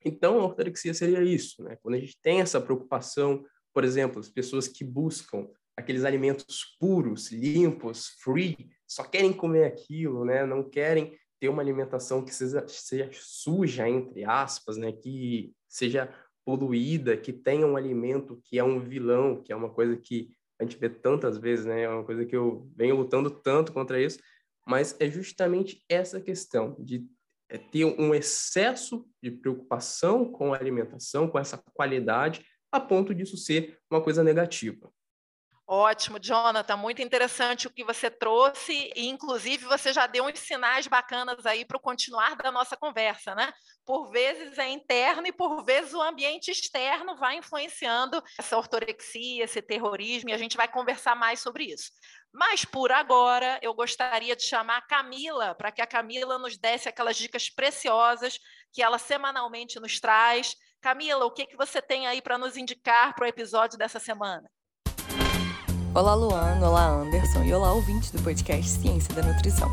Então, 0.04 0.40
a 0.40 0.46
ortorexia 0.46 0.94
seria 0.94 1.24
isso, 1.24 1.64
né? 1.64 1.78
Quando 1.82 1.96
a 1.96 2.00
gente 2.00 2.18
tem 2.22 2.42
essa 2.42 2.60
preocupação, 2.60 3.46
por 3.74 3.84
exemplo, 3.84 4.20
as 4.20 4.30
pessoas 4.30 4.68
que 4.68 4.84
buscam 4.84 5.48
aqueles 5.78 6.04
alimentos 6.04 6.76
puros, 6.80 7.32
limpos, 7.32 8.10
free, 8.22 8.70
só 8.88 9.04
querem 9.04 9.32
comer 9.32 9.66
aquilo, 9.66 10.26
né? 10.26 10.46
Não 10.46 10.68
querem 10.68 11.18
ter 11.40 11.50
uma 11.50 11.62
alimentação 11.62 12.24
que 12.24 12.34
seja, 12.34 12.66
seja 12.68 13.10
suja, 13.14 13.88
entre 13.88 14.24
aspas, 14.24 14.78
né? 14.78 14.92
Que 14.92 15.54
seja 15.68 16.14
poluída, 16.46 17.16
que 17.16 17.32
tenha 17.32 17.66
um 17.66 17.78
alimento 17.78 18.42
que 18.44 18.58
é 18.58 18.64
um 18.64 18.80
vilão, 18.80 19.42
que 19.42 19.54
é 19.54 19.56
uma 19.56 19.70
coisa 19.70 19.96
que 19.96 20.30
a 20.60 20.64
gente 20.64 20.78
vê 20.78 20.90
tantas 20.90 21.38
vezes, 21.38 21.66
né? 21.66 21.84
É 21.84 21.90
uma 21.90 22.04
coisa 22.04 22.26
que 22.26 22.36
eu 22.36 22.70
venho 22.76 22.96
lutando 22.96 23.30
tanto 23.30 23.72
contra 23.72 24.02
isso, 24.02 24.20
mas 24.68 24.96
é 25.00 25.10
justamente 25.10 25.84
essa 25.90 26.20
questão 26.22 26.76
de 26.80 27.06
é 27.52 27.58
ter 27.58 27.84
um 27.84 28.16
excesso 28.16 29.06
de 29.22 29.30
preocupação 29.30 30.32
com 30.32 30.54
a 30.54 30.58
alimentação, 30.58 31.28
com 31.28 31.38
essa 31.38 31.62
qualidade, 31.74 32.46
a 32.72 32.80
ponto 32.80 33.14
disso 33.14 33.36
ser 33.36 33.78
uma 33.92 34.02
coisa 34.02 34.24
negativa. 34.24 34.90
Ótimo, 35.74 36.20
Jonathan, 36.20 36.76
muito 36.76 37.02
interessante 37.02 37.66
o 37.66 37.70
que 37.70 37.82
você 37.82 38.12
trouxe, 38.12 38.92
e 38.94 39.08
inclusive 39.08 39.64
você 39.64 39.94
já 39.94 40.06
deu 40.06 40.26
uns 40.26 40.38
sinais 40.38 40.86
bacanas 40.86 41.46
aí 41.46 41.64
para 41.64 41.78
o 41.78 41.80
continuar 41.80 42.36
da 42.36 42.52
nossa 42.52 42.76
conversa, 42.76 43.34
né? 43.34 43.54
Por 43.86 44.12
vezes 44.12 44.58
é 44.58 44.68
interno 44.68 45.26
e 45.26 45.32
por 45.32 45.64
vezes 45.64 45.94
o 45.94 46.02
ambiente 46.02 46.52
externo 46.52 47.16
vai 47.16 47.38
influenciando 47.38 48.22
essa 48.38 48.58
ortorexia, 48.58 49.46
esse 49.46 49.62
terrorismo, 49.62 50.32
e 50.32 50.34
a 50.34 50.38
gente 50.38 50.58
vai 50.58 50.68
conversar 50.68 51.16
mais 51.16 51.40
sobre 51.40 51.72
isso. 51.72 51.90
Mas 52.34 52.66
por 52.66 52.92
agora, 52.92 53.58
eu 53.62 53.74
gostaria 53.74 54.36
de 54.36 54.44
chamar 54.44 54.80
a 54.80 54.86
Camila, 54.86 55.56
para 55.56 55.72
que 55.72 55.82
a 55.82 55.88
Camila 55.88 56.38
nos 56.38 56.58
desse 56.58 56.90
aquelas 56.90 57.16
dicas 57.16 57.50
preciosas 57.50 58.38
que 58.74 58.84
ela 58.84 58.98
semanalmente 58.98 59.80
nos 59.80 60.02
traz. 60.02 60.54
Camila, 60.82 61.24
o 61.24 61.32
que, 61.32 61.46
que 61.46 61.56
você 61.56 61.82
tem 61.82 62.08
aí 62.08 62.22
para 62.22 62.38
nos 62.38 62.58
indicar 62.58 63.16
para 63.16 63.24
o 63.24 63.30
episódio 63.30 63.78
dessa 63.78 64.00
semana? 64.00 64.52
Olá, 65.94 66.14
Luan, 66.14 66.58
olá, 66.62 66.88
Anderson 66.88 67.44
e 67.44 67.54
olá, 67.54 67.74
ouvintes 67.74 68.12
do 68.12 68.22
podcast 68.22 68.66
Ciência 68.80 69.14
da 69.14 69.22
Nutrição. 69.22 69.70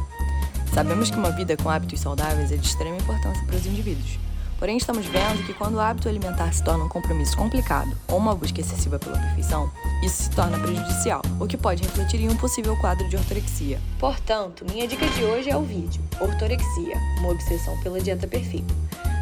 Sabemos 0.74 1.12
que 1.12 1.16
uma 1.16 1.30
vida 1.30 1.56
com 1.56 1.70
hábitos 1.70 2.00
saudáveis 2.00 2.50
é 2.50 2.56
de 2.56 2.66
extrema 2.66 2.96
importância 2.96 3.40
para 3.46 3.54
os 3.54 3.64
indivíduos. 3.64 4.18
Porém, 4.58 4.76
estamos 4.76 5.06
vendo 5.06 5.46
que 5.46 5.54
quando 5.54 5.76
o 5.76 5.80
hábito 5.80 6.08
alimentar 6.08 6.52
se 6.52 6.64
torna 6.64 6.82
um 6.82 6.88
compromisso 6.88 7.36
complicado 7.36 7.96
ou 8.08 8.18
uma 8.18 8.34
busca 8.34 8.60
excessiva 8.60 8.98
pela 8.98 9.16
perfeição, 9.16 9.70
isso 10.02 10.24
se 10.24 10.30
torna 10.30 10.58
prejudicial, 10.58 11.22
o 11.38 11.46
que 11.46 11.56
pode 11.56 11.84
refletir 11.84 12.20
em 12.20 12.28
um 12.28 12.36
possível 12.36 12.76
quadro 12.78 13.08
de 13.08 13.16
ortorexia. 13.16 13.80
Portanto, 14.00 14.66
minha 14.68 14.88
dica 14.88 15.06
de 15.06 15.22
hoje 15.22 15.50
é 15.50 15.56
o 15.56 15.62
vídeo 15.62 16.02
Ortorexia, 16.20 16.96
uma 17.20 17.30
obsessão 17.30 17.78
pela 17.80 18.00
dieta 18.00 18.26
perfeita, 18.26 18.74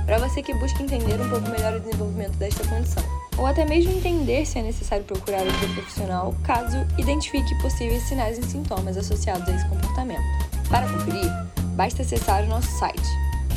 para 0.07 0.17
você 0.17 0.41
que 0.41 0.55
busca 0.55 0.83
entender 0.83 1.21
um 1.21 1.29
pouco 1.29 1.47
melhor 1.51 1.75
o 1.75 1.81
desenvolvimento 1.81 2.39
desta 2.39 2.67
condição 2.67 3.05
ou 3.39 3.47
até 3.47 3.65
mesmo 3.65 3.93
entender 3.93 4.45
se 4.47 4.59
é 4.59 4.63
necessário 4.63 5.05
procurar 5.05 5.43
ajuda 5.43 5.75
profissional 5.75 6.35
caso 6.45 6.77
identifique 6.99 7.57
possíveis 7.61 8.03
sinais 8.03 8.37
e 8.39 8.43
sintomas 8.43 8.97
associados 8.97 9.49
a 9.49 9.55
esse 9.55 9.69
comportamento. 9.69 10.25
Para 10.69 10.91
conferir, 10.91 11.31
basta 11.75 12.03
acessar 12.03 12.43
o 12.45 12.49
nosso 12.49 12.69
site 12.79 13.07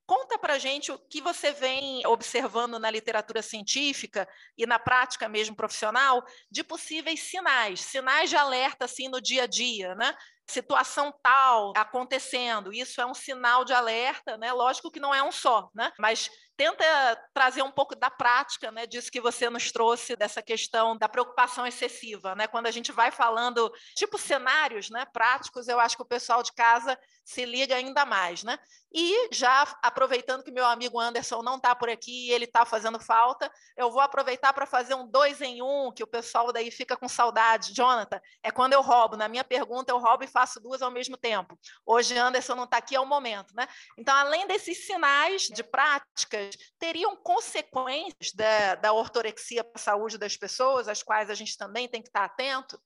Conta 0.06 0.38
para 0.38 0.58
gente 0.58 0.92
o 0.92 1.00
que 1.00 1.22
você 1.22 1.52
vem 1.52 2.06
observando 2.06 2.78
na 2.78 2.92
literatura 2.92 3.42
científica 3.42 4.28
e 4.58 4.66
na 4.66 4.78
prática 4.78 5.30
mesmo 5.30 5.56
profissional 5.56 6.24
de 6.50 6.64
possíveis 6.64 7.22
sinais, 7.22 7.82
sinais 7.82 8.30
de 8.30 8.36
alerta 8.36 8.86
assim 8.86 9.08
no 9.08 9.22
dia 9.22 9.44
a 9.44 9.48
dia, 9.48 9.96
né? 9.96 10.16
situação 10.52 11.14
tal 11.24 11.72
acontecendo, 11.76 12.74
isso 12.74 13.00
é 13.00 13.06
um 13.06 13.14
sinal 13.14 13.64
de 13.64 13.74
alerta, 13.74 14.38
né? 14.38 14.52
Lógico 14.52 14.92
que 14.92 15.00
não 15.00 15.16
é 15.16 15.24
um 15.24 15.32
só, 15.32 15.70
né? 15.74 15.92
Mas 15.98 16.30
tenta 16.58 16.86
trazer 17.34 17.64
um 17.64 17.72
pouco 17.72 17.96
da 17.96 18.12
prática, 18.12 18.72
né, 18.72 18.86
disso 18.86 19.12
que 19.12 19.20
você 19.20 19.50
nos 19.50 19.72
trouxe 19.72 20.16
dessa 20.16 20.44
questão 20.44 20.96
da 20.96 21.10
preocupação 21.10 21.66
excessiva, 21.66 22.36
né? 22.36 22.48
Quando 22.48 22.68
a 22.68 22.72
gente 22.72 22.92
vai 22.92 23.12
falando 23.12 23.72
tipo 23.96 24.18
cenários, 24.18 24.90
né, 24.90 25.06
práticos, 25.12 25.68
eu 25.68 25.80
acho 25.80 25.96
que 25.96 26.04
o 26.04 26.08
pessoal 26.08 26.44
de 26.44 26.54
casa 26.54 27.00
se 27.24 27.46
liga 27.46 27.76
ainda 27.76 28.06
mais, 28.06 28.44
né? 28.44 28.58
E 28.94 29.30
já 29.32 29.64
aproveitando 29.82 30.44
que 30.44 30.52
meu 30.52 30.66
amigo 30.66 31.00
Anderson 31.00 31.42
não 31.42 31.56
está 31.56 31.74
por 31.74 31.90
aqui 31.90 32.28
e 32.28 32.32
ele 32.32 32.44
está 32.44 32.66
fazendo 32.66 33.00
falta, 33.00 33.50
eu 33.78 33.90
vou 33.90 34.02
aproveitar 34.02 34.52
para 34.52 34.66
fazer 34.66 34.96
um 34.96 35.08
dois 35.08 35.40
em 35.40 35.62
um, 35.62 35.92
que 35.94 36.04
o 36.04 36.08
pessoal 36.08 36.52
daí 36.52 36.70
fica 36.70 36.98
com 36.98 37.08
saudade. 37.08 37.74
Jonathan, 37.74 38.20
é 38.44 38.52
quando 38.52 38.74
eu 38.74 38.82
roubo. 38.82 39.16
Na 39.16 39.30
minha 39.30 39.44
pergunta, 39.46 39.94
eu 39.94 39.98
roubo 39.98 40.24
e 40.24 40.28
faço 40.28 40.60
duas 40.60 40.82
ao 40.82 40.92
mesmo 40.92 41.16
tempo. 41.16 41.58
Hoje 41.86 42.18
Anderson 42.18 42.56
não 42.56 42.66
está 42.66 42.78
aqui, 42.78 42.96
é 42.96 43.00
o 43.00 43.06
momento, 43.06 43.56
né? 43.56 43.68
Então, 43.98 44.16
além 44.16 44.46
desses 44.46 44.86
sinais 44.86 45.44
de 45.44 45.64
práticas, 45.64 46.58
teriam 46.78 47.16
consequências 47.16 48.34
da, 48.34 48.76
da 48.76 48.94
ortorexia 48.94 49.64
para 49.64 49.80
a 49.80 49.84
saúde 49.84 50.18
das 50.18 50.36
pessoas, 50.36 50.90
às 50.90 51.02
quais 51.02 51.30
a 51.30 51.34
gente 51.34 51.58
também 51.58 51.88
tem 51.88 52.02
que 52.02 52.10
estar 52.10 52.26
atento? 52.26 52.82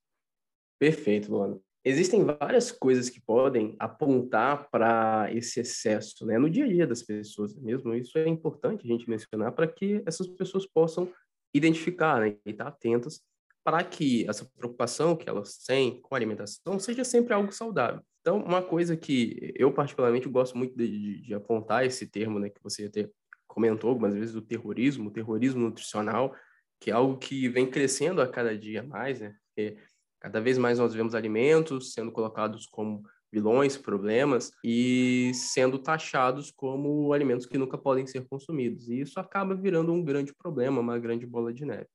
Perfeito, 0.77 1.31
Luana. 1.31 1.59
Existem 1.87 2.23
várias 2.23 2.71
coisas 2.71 3.11
que 3.11 3.21
podem 3.21 3.75
apontar 3.77 4.71
para 4.71 5.29
esse 5.31 5.59
excesso 5.59 6.25
né? 6.25 6.35
no 6.39 6.49
dia 6.49 6.65
a 6.65 6.67
dia 6.67 6.87
das 6.87 7.03
pessoas 7.03 7.55
mesmo. 7.55 7.93
Isso 7.93 8.17
é 8.17 8.27
importante 8.27 8.83
a 8.83 8.87
gente 8.87 9.07
mencionar 9.07 9.51
para 9.51 9.67
que 9.67 10.01
essas 10.03 10.27
pessoas 10.27 10.65
possam 10.65 11.07
identificar 11.53 12.21
né? 12.21 12.37
e 12.43 12.49
estar 12.49 12.67
atentas 12.67 13.21
para 13.63 13.83
que 13.83 14.27
essa 14.27 14.45
preocupação 14.57 15.15
que 15.15 15.29
elas 15.29 15.57
têm 15.57 16.01
com 16.01 16.15
a 16.15 16.17
alimentação 16.17 16.79
seja 16.79 17.03
sempre 17.03 17.35
algo 17.35 17.51
saudável. 17.51 18.01
Então, 18.21 18.37
uma 18.39 18.63
coisa 18.63 18.97
que 18.97 19.53
eu 19.55 19.71
particularmente 19.71 20.27
gosto 20.27 20.57
muito 20.57 20.75
de, 20.75 20.87
de, 20.87 21.21
de 21.21 21.33
apontar 21.35 21.85
esse 21.85 22.07
termo 22.07 22.39
né, 22.39 22.49
que 22.49 22.63
você 22.63 22.85
até 22.85 23.07
comentou 23.47 23.91
algumas 23.91 24.15
vezes 24.15 24.33
do 24.33 24.41
terrorismo, 24.41 25.09
o 25.09 25.13
terrorismo 25.13 25.61
nutricional, 25.61 26.35
que 26.79 26.89
é 26.89 26.93
algo 26.93 27.17
que 27.17 27.47
vem 27.47 27.69
crescendo 27.69 28.21
a 28.21 28.27
cada 28.27 28.57
dia 28.57 28.81
mais, 28.81 29.21
né? 29.21 29.35
Porque 29.47 29.77
cada 30.25 30.41
vez 30.41 30.57
mais 30.57 30.79
nós 30.79 30.91
vemos 30.91 31.13
alimentos 31.13 31.93
sendo 31.93 32.11
colocados 32.11 32.65
como 32.65 33.03
vilões, 33.31 33.77
problemas 33.77 34.51
e 34.63 35.31
sendo 35.35 35.77
taxados 35.77 36.49
como 36.49 37.13
alimentos 37.13 37.45
que 37.45 37.59
nunca 37.59 37.77
podem 37.77 38.07
ser 38.07 38.25
consumidos. 38.27 38.89
E 38.89 39.01
isso 39.01 39.19
acaba 39.19 39.53
virando 39.53 39.93
um 39.93 40.03
grande 40.03 40.33
problema, 40.33 40.81
uma 40.81 40.97
grande 40.97 41.27
bola 41.27 41.53
de 41.53 41.63
neve. 41.63 41.85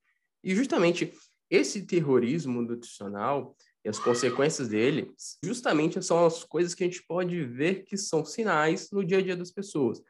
E 0.44 0.54
justamente 0.54 1.12
esse 1.50 1.84
terrorismo 1.84 2.62
nutricional 2.62 3.56
e 3.84 3.88
as 3.88 3.98
consequências 3.98 4.68
dele, 4.68 5.12
justamente 5.44 6.00
são 6.00 6.24
as 6.24 6.44
coisas 6.44 6.72
que 6.72 6.84
a 6.84 6.86
gente 6.86 7.02
pode 7.08 7.42
ver 7.44 7.82
que 7.82 7.96
são 7.96 8.24
sinais 8.24 8.92
no 8.92 9.04
dia 9.04 9.18
a 9.18 9.22
dia 9.22 9.36
das 9.36 9.50
pessoas. 9.50 10.00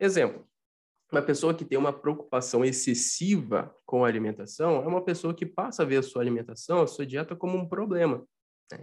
Exemplo, 0.00 0.44
uma 1.10 1.22
pessoa 1.22 1.54
que 1.54 1.64
tem 1.64 1.78
uma 1.78 1.92
preocupação 1.92 2.64
excessiva 2.64 3.74
com 3.86 4.04
a 4.04 4.08
alimentação 4.08 4.76
é 4.76 4.86
uma 4.86 5.02
pessoa 5.02 5.34
que 5.34 5.46
passa 5.46 5.82
a 5.82 5.86
ver 5.86 5.96
a 5.96 6.02
sua 6.02 6.20
alimentação, 6.22 6.82
a 6.82 6.86
sua 6.86 7.06
dieta 7.06 7.34
como 7.34 7.56
um 7.56 7.66
problema. 7.66 8.24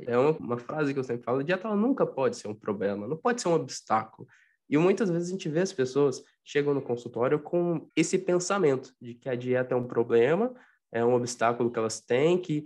É 0.07 0.17
uma, 0.17 0.31
uma 0.31 0.57
frase 0.57 0.93
que 0.93 0.99
eu 0.99 1.03
sempre 1.03 1.23
falo, 1.23 1.39
a 1.39 1.43
dieta 1.43 1.67
ela 1.67 1.75
nunca 1.75 2.05
pode 2.05 2.37
ser 2.37 2.47
um 2.47 2.55
problema, 2.55 3.07
não 3.07 3.17
pode 3.17 3.41
ser 3.41 3.49
um 3.49 3.53
obstáculo. 3.53 4.27
E 4.67 4.77
muitas 4.77 5.09
vezes 5.09 5.29
a 5.29 5.31
gente 5.31 5.47
vê 5.47 5.59
as 5.59 5.71
pessoas 5.71 6.23
chegam 6.43 6.73
no 6.73 6.81
consultório 6.81 7.39
com 7.39 7.87
esse 7.95 8.17
pensamento 8.17 8.93
de 8.99 9.13
que 9.13 9.29
a 9.29 9.35
dieta 9.35 9.75
é 9.75 9.77
um 9.77 9.85
problema, 9.85 10.53
é 10.91 11.05
um 11.05 11.13
obstáculo 11.13 11.71
que 11.71 11.77
elas 11.77 11.99
têm, 11.99 12.37
que 12.39 12.65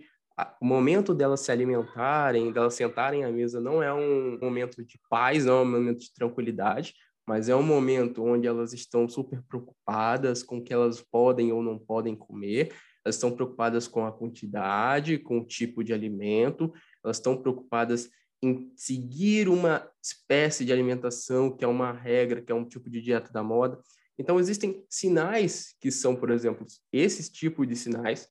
o 0.61 0.65
momento 0.65 1.13
delas 1.13 1.41
se 1.41 1.51
alimentarem, 1.51 2.51
delas 2.53 2.73
sentarem 2.73 3.25
à 3.25 3.31
mesa 3.31 3.59
não 3.59 3.83
é 3.83 3.93
um 3.93 4.39
momento 4.39 4.85
de 4.85 4.97
paz, 5.09 5.45
não 5.45 5.59
é 5.59 5.61
um 5.61 5.71
momento 5.71 5.99
de 5.99 6.13
tranquilidade, 6.13 6.93
mas 7.29 7.47
é 7.47 7.55
um 7.55 7.61
momento 7.61 8.23
onde 8.23 8.47
elas 8.47 8.73
estão 8.73 9.07
super 9.07 9.43
preocupadas 9.43 10.41
com 10.41 10.57
o 10.57 10.63
que 10.63 10.73
elas 10.73 10.99
podem 10.99 11.51
ou 11.51 11.61
não 11.61 11.77
podem 11.77 12.15
comer, 12.15 12.73
elas 13.05 13.17
estão 13.17 13.29
preocupadas 13.29 13.87
com 13.87 14.03
a 14.03 14.11
quantidade, 14.11 15.19
com 15.19 15.37
o 15.37 15.45
tipo 15.45 15.83
de 15.83 15.93
alimento, 15.93 16.73
elas 17.03 17.17
estão 17.17 17.37
preocupadas 17.37 18.09
em 18.41 18.73
seguir 18.75 19.47
uma 19.47 19.87
espécie 20.01 20.65
de 20.65 20.73
alimentação 20.73 21.55
que 21.55 21.63
é 21.63 21.67
uma 21.67 21.91
regra, 21.91 22.41
que 22.41 22.51
é 22.51 22.55
um 22.55 22.65
tipo 22.65 22.89
de 22.89 22.99
dieta 22.99 23.31
da 23.31 23.43
moda. 23.43 23.79
Então, 24.17 24.39
existem 24.39 24.83
sinais 24.89 25.75
que 25.79 25.91
são, 25.91 26.15
por 26.15 26.31
exemplo, 26.31 26.65
esses 26.91 27.29
tipos 27.29 27.67
de 27.67 27.75
sinais, 27.75 28.27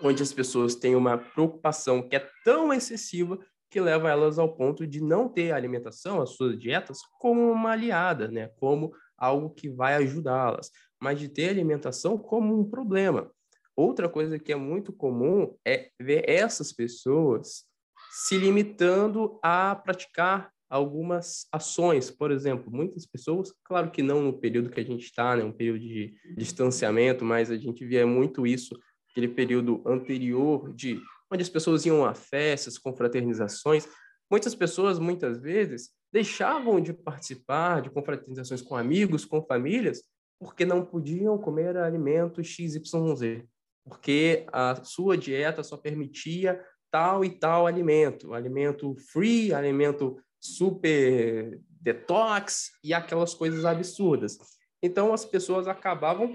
onde 0.00 0.22
as 0.22 0.32
pessoas 0.32 0.76
têm 0.76 0.94
uma 0.94 1.18
preocupação 1.18 2.08
que 2.08 2.14
é 2.14 2.30
tão 2.44 2.72
excessiva 2.72 3.40
que 3.70 3.80
leva 3.80 4.10
elas 4.10 4.38
ao 4.38 4.54
ponto 4.54 4.86
de 4.86 5.02
não 5.02 5.28
ter 5.28 5.52
a 5.52 5.56
alimentação, 5.56 6.20
as 6.20 6.30
suas 6.30 6.58
dietas, 6.58 6.98
como 7.18 7.50
uma 7.50 7.72
aliada, 7.72 8.28
né? 8.28 8.48
como 8.56 8.92
algo 9.16 9.50
que 9.50 9.68
vai 9.68 9.94
ajudá-las, 9.94 10.70
mas 11.00 11.18
de 11.18 11.28
ter 11.28 11.48
alimentação 11.48 12.16
como 12.16 12.58
um 12.58 12.68
problema. 12.68 13.30
Outra 13.74 14.08
coisa 14.08 14.38
que 14.38 14.52
é 14.52 14.56
muito 14.56 14.92
comum 14.92 15.54
é 15.66 15.90
ver 16.00 16.28
essas 16.28 16.72
pessoas 16.72 17.64
se 18.10 18.38
limitando 18.38 19.38
a 19.42 19.74
praticar 19.74 20.50
algumas 20.68 21.46
ações, 21.52 22.10
por 22.10 22.30
exemplo, 22.30 22.72
muitas 22.72 23.06
pessoas, 23.06 23.52
claro 23.62 23.90
que 23.90 24.02
não 24.02 24.22
no 24.22 24.32
período 24.32 24.70
que 24.70 24.80
a 24.80 24.84
gente 24.84 25.04
está, 25.04 25.36
né, 25.36 25.44
um 25.44 25.52
período 25.52 25.80
de 25.80 26.14
distanciamento, 26.36 27.24
mas 27.24 27.50
a 27.50 27.56
gente 27.56 27.84
via 27.84 28.06
muito 28.06 28.46
isso, 28.46 28.76
aquele 29.10 29.28
período 29.28 29.82
anterior 29.86 30.72
de 30.74 31.00
onde 31.30 31.42
as 31.42 31.48
pessoas 31.48 31.84
iam 31.86 32.04
a 32.04 32.14
festas, 32.14 32.78
confraternizações. 32.78 33.86
Muitas 34.30 34.54
pessoas, 34.54 34.98
muitas 34.98 35.40
vezes, 35.40 35.90
deixavam 36.12 36.80
de 36.80 36.92
participar 36.92 37.82
de 37.82 37.90
confraternizações 37.90 38.62
com 38.62 38.76
amigos, 38.76 39.24
com 39.24 39.42
famílias, 39.42 40.02
porque 40.38 40.64
não 40.64 40.84
podiam 40.84 41.38
comer 41.38 41.76
alimentos 41.76 42.46
XYZ, 42.46 43.44
porque 43.84 44.46
a 44.52 44.82
sua 44.84 45.16
dieta 45.16 45.62
só 45.62 45.76
permitia 45.76 46.62
tal 46.90 47.24
e 47.24 47.30
tal 47.30 47.66
alimento, 47.66 48.34
alimento 48.34 48.94
free, 49.12 49.52
alimento 49.52 50.18
super 50.40 51.60
detox 51.68 52.70
e 52.82 52.92
aquelas 52.92 53.34
coisas 53.34 53.64
absurdas. 53.64 54.38
Então 54.82 55.12
as 55.12 55.24
pessoas 55.24 55.66
acabavam 55.66 56.32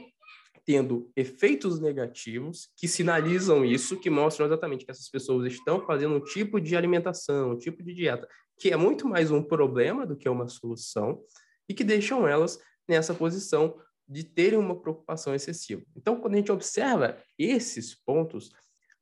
tendo 0.71 1.11
efeitos 1.17 1.81
negativos 1.81 2.69
que 2.77 2.87
sinalizam 2.87 3.65
isso, 3.65 3.99
que 3.99 4.09
mostram 4.09 4.45
exatamente 4.45 4.85
que 4.85 4.91
essas 4.91 5.09
pessoas 5.09 5.51
estão 5.51 5.85
fazendo 5.85 6.15
um 6.15 6.23
tipo 6.23 6.61
de 6.61 6.77
alimentação, 6.77 7.51
um 7.51 7.57
tipo 7.57 7.83
de 7.83 7.93
dieta, 7.93 8.25
que 8.57 8.71
é 8.71 8.77
muito 8.77 9.05
mais 9.05 9.31
um 9.31 9.43
problema 9.43 10.07
do 10.07 10.15
que 10.15 10.29
uma 10.29 10.47
solução, 10.47 11.21
e 11.67 11.73
que 11.73 11.83
deixam 11.83 12.25
elas 12.25 12.57
nessa 12.87 13.13
posição 13.13 13.77
de 14.07 14.23
terem 14.23 14.57
uma 14.57 14.81
preocupação 14.81 15.35
excessiva. 15.35 15.83
Então, 15.93 16.21
quando 16.21 16.35
a 16.35 16.37
gente 16.37 16.53
observa 16.53 17.17
esses 17.37 17.93
pontos, 17.93 18.49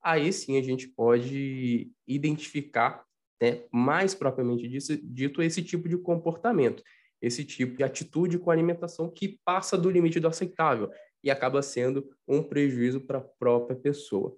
aí 0.02 0.34
sim 0.34 0.58
a 0.58 0.64
gente 0.64 0.88
pode 0.88 1.92
identificar 2.08 3.06
né, 3.40 3.64
mais 3.72 4.16
propriamente 4.16 4.68
dito 5.04 5.44
esse 5.44 5.62
tipo 5.62 5.88
de 5.88 6.00
comportamento, 6.00 6.82
esse 7.22 7.46
tipo 7.46 7.78
de 7.78 7.84
atitude 7.84 8.40
com 8.40 8.50
alimentação 8.50 9.08
que 9.08 9.40
passa 9.46 9.78
do 9.78 9.92
limite 9.92 10.20
do 10.20 10.28
aceitável 10.28 10.90
e 11.24 11.30
acaba 11.30 11.62
sendo 11.62 12.10
um 12.28 12.42
prejuízo 12.42 13.02
para 13.02 13.20
a 13.20 13.22
própria 13.22 13.76
pessoa. 13.76 14.36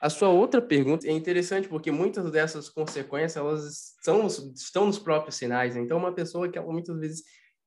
A 0.00 0.08
sua 0.08 0.30
outra 0.30 0.62
pergunta 0.62 1.06
é 1.06 1.12
interessante 1.12 1.68
porque 1.68 1.90
muitas 1.90 2.30
dessas 2.30 2.70
consequências 2.70 3.36
elas 3.36 3.94
são, 4.00 4.26
estão 4.26 4.86
nos 4.86 4.98
próprios 4.98 5.36
sinais. 5.36 5.74
Né? 5.74 5.82
Então, 5.82 5.98
uma 5.98 6.12
pessoa 6.12 6.48
que 6.48 6.56
ela, 6.56 6.72
muitas 6.72 6.98
vezes 6.98 7.22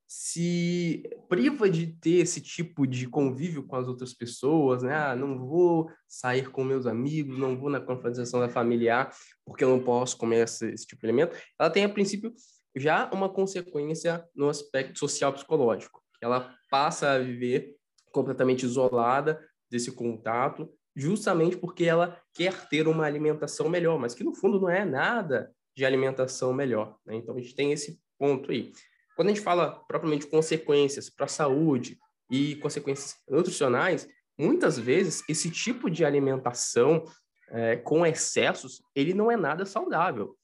se 0.06 1.02
priva 1.28 1.68
de 1.68 1.86
ter 1.86 2.18
esse 2.18 2.40
tipo 2.40 2.86
de 2.86 3.08
convívio 3.08 3.62
com 3.64 3.76
as 3.76 3.88
outras 3.88 4.12
pessoas, 4.12 4.82
né? 4.82 4.94
Ah, 4.94 5.16
não 5.16 5.38
vou 5.38 5.90
sair 6.06 6.50
com 6.50 6.62
meus 6.62 6.86
amigos, 6.86 7.38
não 7.38 7.58
vou 7.58 7.70
na 7.70 7.80
confraternização 7.80 8.40
da 8.40 8.48
familiar 8.48 9.12
porque 9.44 9.64
eu 9.64 9.68
não 9.68 9.82
posso 9.82 10.16
comer 10.16 10.44
esse, 10.44 10.70
esse 10.70 10.86
tipo 10.86 11.00
de 11.00 11.06
alimento. 11.06 11.36
Ela 11.58 11.70
tem, 11.70 11.84
a 11.84 11.88
princípio, 11.88 12.32
já 12.76 13.10
uma 13.12 13.28
consequência 13.28 14.24
no 14.34 14.48
aspecto 14.48 14.98
social 14.98 15.32
psicológico. 15.32 16.02
Ela 16.20 16.54
passa 16.70 17.12
a 17.12 17.18
viver 17.18 17.74
completamente 18.14 18.64
isolada 18.64 19.44
desse 19.68 19.90
contato, 19.90 20.72
justamente 20.94 21.56
porque 21.56 21.84
ela 21.84 22.18
quer 22.32 22.68
ter 22.68 22.86
uma 22.86 23.04
alimentação 23.04 23.68
melhor, 23.68 23.98
mas 23.98 24.14
que 24.14 24.22
no 24.22 24.32
fundo 24.32 24.60
não 24.60 24.70
é 24.70 24.84
nada 24.84 25.52
de 25.76 25.84
alimentação 25.84 26.52
melhor. 26.52 26.96
Né? 27.04 27.16
Então 27.16 27.36
a 27.36 27.40
gente 27.40 27.54
tem 27.54 27.72
esse 27.72 28.00
ponto 28.16 28.52
aí. 28.52 28.72
Quando 29.16 29.28
a 29.28 29.34
gente 29.34 29.42
fala 29.42 29.84
propriamente 29.88 30.28
consequências 30.28 31.10
para 31.10 31.26
a 31.26 31.28
saúde 31.28 31.98
e 32.30 32.54
consequências 32.56 33.16
nutricionais, 33.28 34.08
muitas 34.38 34.78
vezes 34.78 35.22
esse 35.28 35.50
tipo 35.50 35.90
de 35.90 36.04
alimentação 36.04 37.04
é, 37.50 37.76
com 37.76 38.06
excessos, 38.06 38.80
ele 38.94 39.12
não 39.12 39.30
é 39.30 39.36
nada 39.36 39.66
saudável. 39.66 40.36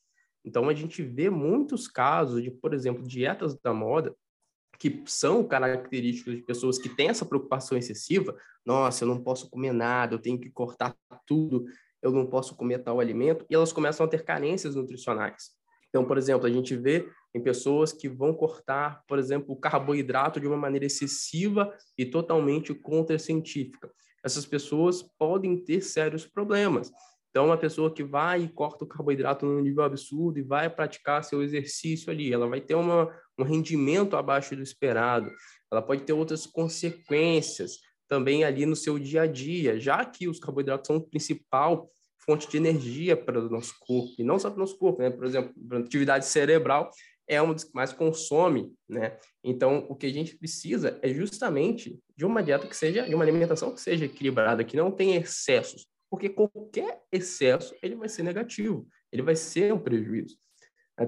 Então 0.44 0.68
a 0.68 0.74
gente 0.74 1.02
vê 1.02 1.30
muitos 1.30 1.86
casos 1.86 2.42
de, 2.42 2.50
por 2.50 2.74
exemplo, 2.74 3.06
dietas 3.06 3.56
da 3.60 3.72
moda 3.72 4.14
que 4.80 5.02
são 5.04 5.46
característicos 5.46 6.36
de 6.36 6.42
pessoas 6.42 6.78
que 6.78 6.88
têm 6.88 7.10
essa 7.10 7.26
preocupação 7.26 7.76
excessiva. 7.76 8.34
Nossa, 8.64 9.04
eu 9.04 9.08
não 9.08 9.22
posso 9.22 9.50
comer 9.50 9.72
nada, 9.72 10.14
eu 10.14 10.18
tenho 10.18 10.40
que 10.40 10.50
cortar 10.50 10.96
tudo, 11.26 11.66
eu 12.02 12.10
não 12.10 12.26
posso 12.26 12.56
comer 12.56 12.78
tal 12.78 12.98
alimento, 12.98 13.44
e 13.50 13.54
elas 13.54 13.74
começam 13.74 14.06
a 14.06 14.08
ter 14.08 14.24
carências 14.24 14.74
nutricionais. 14.74 15.50
Então, 15.90 16.04
por 16.06 16.16
exemplo, 16.16 16.46
a 16.46 16.50
gente 16.50 16.74
vê 16.74 17.06
em 17.34 17.42
pessoas 17.42 17.92
que 17.92 18.08
vão 18.08 18.32
cortar, 18.32 19.04
por 19.06 19.18
exemplo, 19.18 19.52
o 19.52 19.56
carboidrato 19.56 20.40
de 20.40 20.46
uma 20.46 20.56
maneira 20.56 20.86
excessiva 20.86 21.70
e 21.98 22.06
totalmente 22.06 22.72
contracientífica. 22.72 23.90
Essas 24.24 24.46
pessoas 24.46 25.02
podem 25.18 25.62
ter 25.62 25.82
sérios 25.82 26.26
problemas. 26.26 26.90
Então, 27.30 27.46
uma 27.46 27.56
pessoa 27.56 27.92
que 27.92 28.02
vai 28.02 28.42
e 28.42 28.48
corta 28.48 28.84
o 28.84 28.88
carboidrato 28.88 29.46
num 29.46 29.60
nível 29.60 29.84
absurdo 29.84 30.38
e 30.38 30.42
vai 30.42 30.68
praticar 30.68 31.22
seu 31.22 31.42
exercício 31.42 32.10
ali, 32.10 32.32
ela 32.32 32.48
vai 32.48 32.60
ter 32.60 32.74
uma, 32.74 33.08
um 33.38 33.44
rendimento 33.44 34.16
abaixo 34.16 34.56
do 34.56 34.62
esperado, 34.62 35.30
ela 35.70 35.80
pode 35.80 36.02
ter 36.02 36.12
outras 36.12 36.44
consequências 36.44 37.78
também 38.08 38.42
ali 38.42 38.66
no 38.66 38.74
seu 38.74 38.98
dia 38.98 39.22
a 39.22 39.26
dia, 39.26 39.78
já 39.78 40.04
que 40.04 40.26
os 40.26 40.40
carboidratos 40.40 40.88
são 40.88 40.96
o 40.96 41.00
principal 41.00 41.88
fonte 42.18 42.48
de 42.48 42.56
energia 42.56 43.16
para 43.16 43.38
o 43.38 43.48
nosso 43.48 43.74
corpo, 43.78 44.12
e 44.18 44.24
não 44.24 44.38
só 44.38 44.50
para 44.50 44.56
o 44.56 44.60
nosso 44.60 44.76
corpo, 44.76 45.00
né? 45.00 45.10
Por 45.10 45.24
exemplo, 45.24 45.54
a 45.72 45.76
atividade 45.78 46.26
cerebral 46.26 46.90
é 47.28 47.40
uma 47.40 47.54
das 47.54 47.62
que 47.62 47.72
mais 47.72 47.92
consome, 47.92 48.74
né? 48.88 49.16
Então, 49.42 49.86
o 49.88 49.94
que 49.94 50.06
a 50.06 50.12
gente 50.12 50.36
precisa 50.36 50.98
é 51.00 51.14
justamente 51.14 51.96
de 52.16 52.24
uma 52.24 52.42
dieta 52.42 52.66
que 52.66 52.76
seja, 52.76 53.08
de 53.08 53.14
uma 53.14 53.22
alimentação 53.22 53.72
que 53.72 53.80
seja 53.80 54.04
equilibrada, 54.04 54.64
que 54.64 54.76
não 54.76 54.90
tenha 54.90 55.18
excessos, 55.18 55.86
porque 56.10 56.28
qualquer 56.28 57.02
excesso, 57.12 57.74
ele 57.80 57.94
vai 57.94 58.08
ser 58.08 58.24
negativo, 58.24 58.86
ele 59.12 59.22
vai 59.22 59.36
ser 59.36 59.72
um 59.72 59.78
prejuízo. 59.78 60.36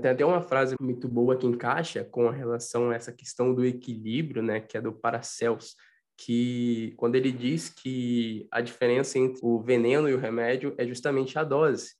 Tem 0.00 0.10
até 0.10 0.24
uma 0.24 0.40
frase 0.40 0.74
muito 0.80 1.06
boa 1.06 1.36
que 1.36 1.46
encaixa 1.46 2.02
com 2.02 2.30
relação 2.30 2.90
a 2.90 2.94
essa 2.94 3.12
questão 3.12 3.54
do 3.54 3.64
equilíbrio, 3.64 4.42
né, 4.42 4.58
que 4.60 4.78
é 4.78 4.80
do 4.80 4.92
Paracelso, 4.92 5.74
que 6.16 6.94
quando 6.96 7.16
ele 7.16 7.30
diz 7.30 7.68
que 7.68 8.46
a 8.50 8.60
diferença 8.60 9.18
entre 9.18 9.40
o 9.42 9.60
veneno 9.60 10.08
e 10.08 10.14
o 10.14 10.18
remédio 10.18 10.74
é 10.78 10.86
justamente 10.86 11.38
a 11.38 11.44
dose. 11.44 11.94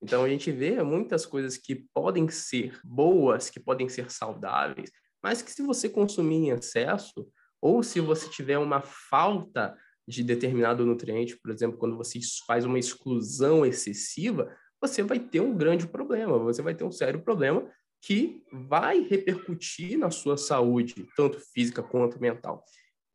Então 0.00 0.22
a 0.22 0.28
gente 0.28 0.50
vê 0.52 0.82
muitas 0.82 1.26
coisas 1.26 1.56
que 1.56 1.86
podem 1.92 2.28
ser 2.28 2.78
boas, 2.84 3.50
que 3.50 3.60
podem 3.60 3.88
ser 3.88 4.10
saudáveis, 4.10 4.90
mas 5.22 5.42
que 5.42 5.50
se 5.50 5.62
você 5.62 5.88
consumir 5.88 6.36
em 6.36 6.50
excesso 6.50 7.26
ou 7.60 7.82
se 7.82 8.00
você 8.00 8.28
tiver 8.28 8.58
uma 8.58 8.80
falta 8.80 9.76
de 10.06 10.22
determinado 10.22 10.84
nutriente, 10.84 11.36
por 11.36 11.50
exemplo, 11.50 11.78
quando 11.78 11.96
você 11.96 12.18
faz 12.46 12.64
uma 12.64 12.78
exclusão 12.78 13.64
excessiva, 13.64 14.54
você 14.80 15.02
vai 15.02 15.18
ter 15.18 15.40
um 15.40 15.56
grande 15.56 15.86
problema, 15.86 16.38
você 16.38 16.60
vai 16.60 16.74
ter 16.74 16.84
um 16.84 16.92
sério 16.92 17.20
problema 17.22 17.66
que 18.02 18.42
vai 18.52 19.00
repercutir 19.00 19.98
na 19.98 20.10
sua 20.10 20.36
saúde, 20.36 21.06
tanto 21.16 21.40
física 21.40 21.82
quanto 21.82 22.20
mental. 22.20 22.62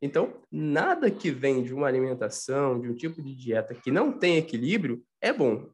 Então, 0.02 0.42
nada 0.50 1.10
que 1.10 1.30
vem 1.30 1.62
de 1.62 1.72
uma 1.72 1.86
alimentação, 1.86 2.80
de 2.80 2.88
um 2.88 2.94
tipo 2.94 3.22
de 3.22 3.34
dieta 3.34 3.74
que 3.74 3.90
não 3.90 4.10
tem 4.10 4.36
equilíbrio, 4.36 5.04
é 5.20 5.32
bom. 5.32 5.70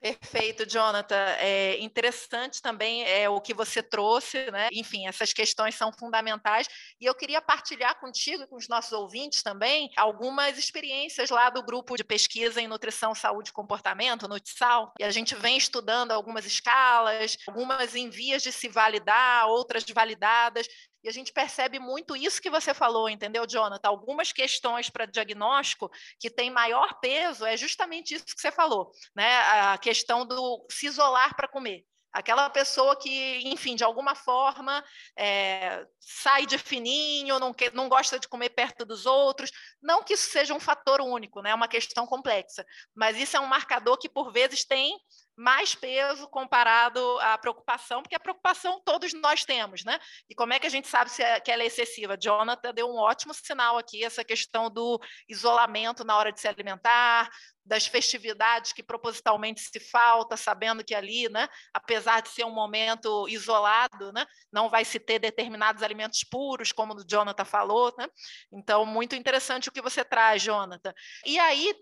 Perfeito, 0.00 0.64
Jonathan. 0.64 1.14
É 1.38 1.78
interessante 1.78 2.62
também 2.62 3.04
é, 3.04 3.28
o 3.28 3.38
que 3.38 3.52
você 3.52 3.82
trouxe, 3.82 4.50
né? 4.50 4.68
Enfim, 4.72 5.06
essas 5.06 5.30
questões 5.34 5.74
são 5.74 5.92
fundamentais 5.92 6.66
e 6.98 7.04
eu 7.04 7.14
queria 7.14 7.42
partilhar 7.42 8.00
contigo 8.00 8.42
e 8.42 8.46
com 8.46 8.56
os 8.56 8.66
nossos 8.66 8.92
ouvintes 8.92 9.42
também 9.42 9.90
algumas 9.98 10.56
experiências 10.56 11.28
lá 11.28 11.50
do 11.50 11.62
grupo 11.62 11.96
de 11.96 12.04
pesquisa 12.04 12.62
em 12.62 12.66
nutrição, 12.66 13.14
saúde 13.14 13.50
e 13.50 13.52
comportamento, 13.52 14.26
NUTSAL, 14.26 14.94
e 14.98 15.04
a 15.04 15.10
gente 15.10 15.34
vem 15.34 15.58
estudando 15.58 16.12
algumas 16.12 16.46
escalas, 16.46 17.36
algumas 17.46 17.94
em 17.94 18.08
vias 18.08 18.42
de 18.42 18.52
se 18.52 18.68
validar, 18.68 19.48
outras 19.48 19.84
validadas, 19.92 20.66
e 21.02 21.08
a 21.08 21.12
gente 21.12 21.32
percebe 21.32 21.78
muito 21.78 22.14
isso 22.14 22.42
que 22.42 22.50
você 22.50 22.74
falou, 22.74 23.08
entendeu, 23.08 23.46
Jonathan? 23.46 23.88
Algumas 23.88 24.32
questões 24.32 24.90
para 24.90 25.06
diagnóstico 25.06 25.90
que 26.18 26.28
têm 26.28 26.50
maior 26.50 27.00
peso 27.00 27.44
é 27.46 27.56
justamente 27.56 28.14
isso 28.14 28.26
que 28.26 28.40
você 28.40 28.52
falou, 28.52 28.90
né? 29.14 29.36
A 29.38 29.78
questão 29.90 30.24
do 30.24 30.64
se 30.70 30.86
isolar 30.86 31.34
para 31.34 31.48
comer. 31.48 31.84
Aquela 32.12 32.48
pessoa 32.48 32.96
que, 32.96 33.40
enfim, 33.48 33.74
de 33.76 33.84
alguma 33.84 34.14
forma 34.14 34.84
é, 35.16 35.84
sai 36.00 36.46
de 36.46 36.58
fininho, 36.58 37.38
não, 37.38 37.52
que, 37.52 37.70
não 37.70 37.88
gosta 37.88 38.18
de 38.18 38.28
comer 38.28 38.50
perto 38.50 38.84
dos 38.84 39.04
outros. 39.06 39.50
Não 39.82 40.02
que 40.02 40.14
isso 40.14 40.30
seja 40.30 40.54
um 40.54 40.60
fator 40.60 41.00
único, 41.00 41.40
né? 41.40 41.50
é 41.50 41.54
uma 41.54 41.68
questão 41.68 42.06
complexa, 42.06 42.64
mas 42.94 43.16
isso 43.16 43.36
é 43.36 43.40
um 43.40 43.46
marcador 43.46 43.96
que, 43.96 44.08
por 44.08 44.32
vezes, 44.32 44.64
tem 44.64 44.96
mais 45.40 45.74
peso 45.74 46.28
comparado 46.28 47.00
à 47.20 47.38
preocupação, 47.38 48.02
porque 48.02 48.14
a 48.14 48.20
preocupação 48.20 48.78
todos 48.84 49.14
nós 49.14 49.42
temos, 49.42 49.82
né? 49.84 49.98
E 50.28 50.34
como 50.34 50.52
é 50.52 50.58
que 50.58 50.66
a 50.66 50.70
gente 50.70 50.86
sabe 50.86 51.10
se 51.10 51.22
é, 51.22 51.40
que 51.40 51.50
ela 51.50 51.62
é 51.62 51.66
excessiva? 51.66 52.18
Jonathan 52.20 52.74
deu 52.74 52.86
um 52.86 52.98
ótimo 52.98 53.32
sinal 53.32 53.78
aqui, 53.78 54.04
essa 54.04 54.22
questão 54.22 54.70
do 54.70 55.00
isolamento 55.26 56.04
na 56.04 56.14
hora 56.14 56.30
de 56.30 56.38
se 56.38 56.46
alimentar, 56.46 57.30
das 57.70 57.86
festividades 57.86 58.72
que 58.72 58.82
propositalmente 58.82 59.60
se 59.60 59.78
falta, 59.78 60.36
sabendo 60.36 60.82
que 60.82 60.92
ali, 60.92 61.28
né, 61.28 61.48
apesar 61.72 62.20
de 62.20 62.28
ser 62.28 62.44
um 62.44 62.50
momento 62.50 63.28
isolado, 63.28 64.12
né, 64.12 64.26
não 64.52 64.68
vai 64.68 64.84
se 64.84 64.98
ter 64.98 65.20
determinados 65.20 65.80
alimentos 65.80 66.24
puros, 66.24 66.72
como 66.72 66.94
o 66.94 67.06
Jonathan 67.06 67.44
falou. 67.44 67.94
Né? 67.96 68.08
Então, 68.52 68.84
muito 68.84 69.14
interessante 69.14 69.68
o 69.68 69.72
que 69.72 69.80
você 69.80 70.04
traz, 70.04 70.42
Jonathan. 70.42 70.92
E 71.24 71.38
aí, 71.38 71.72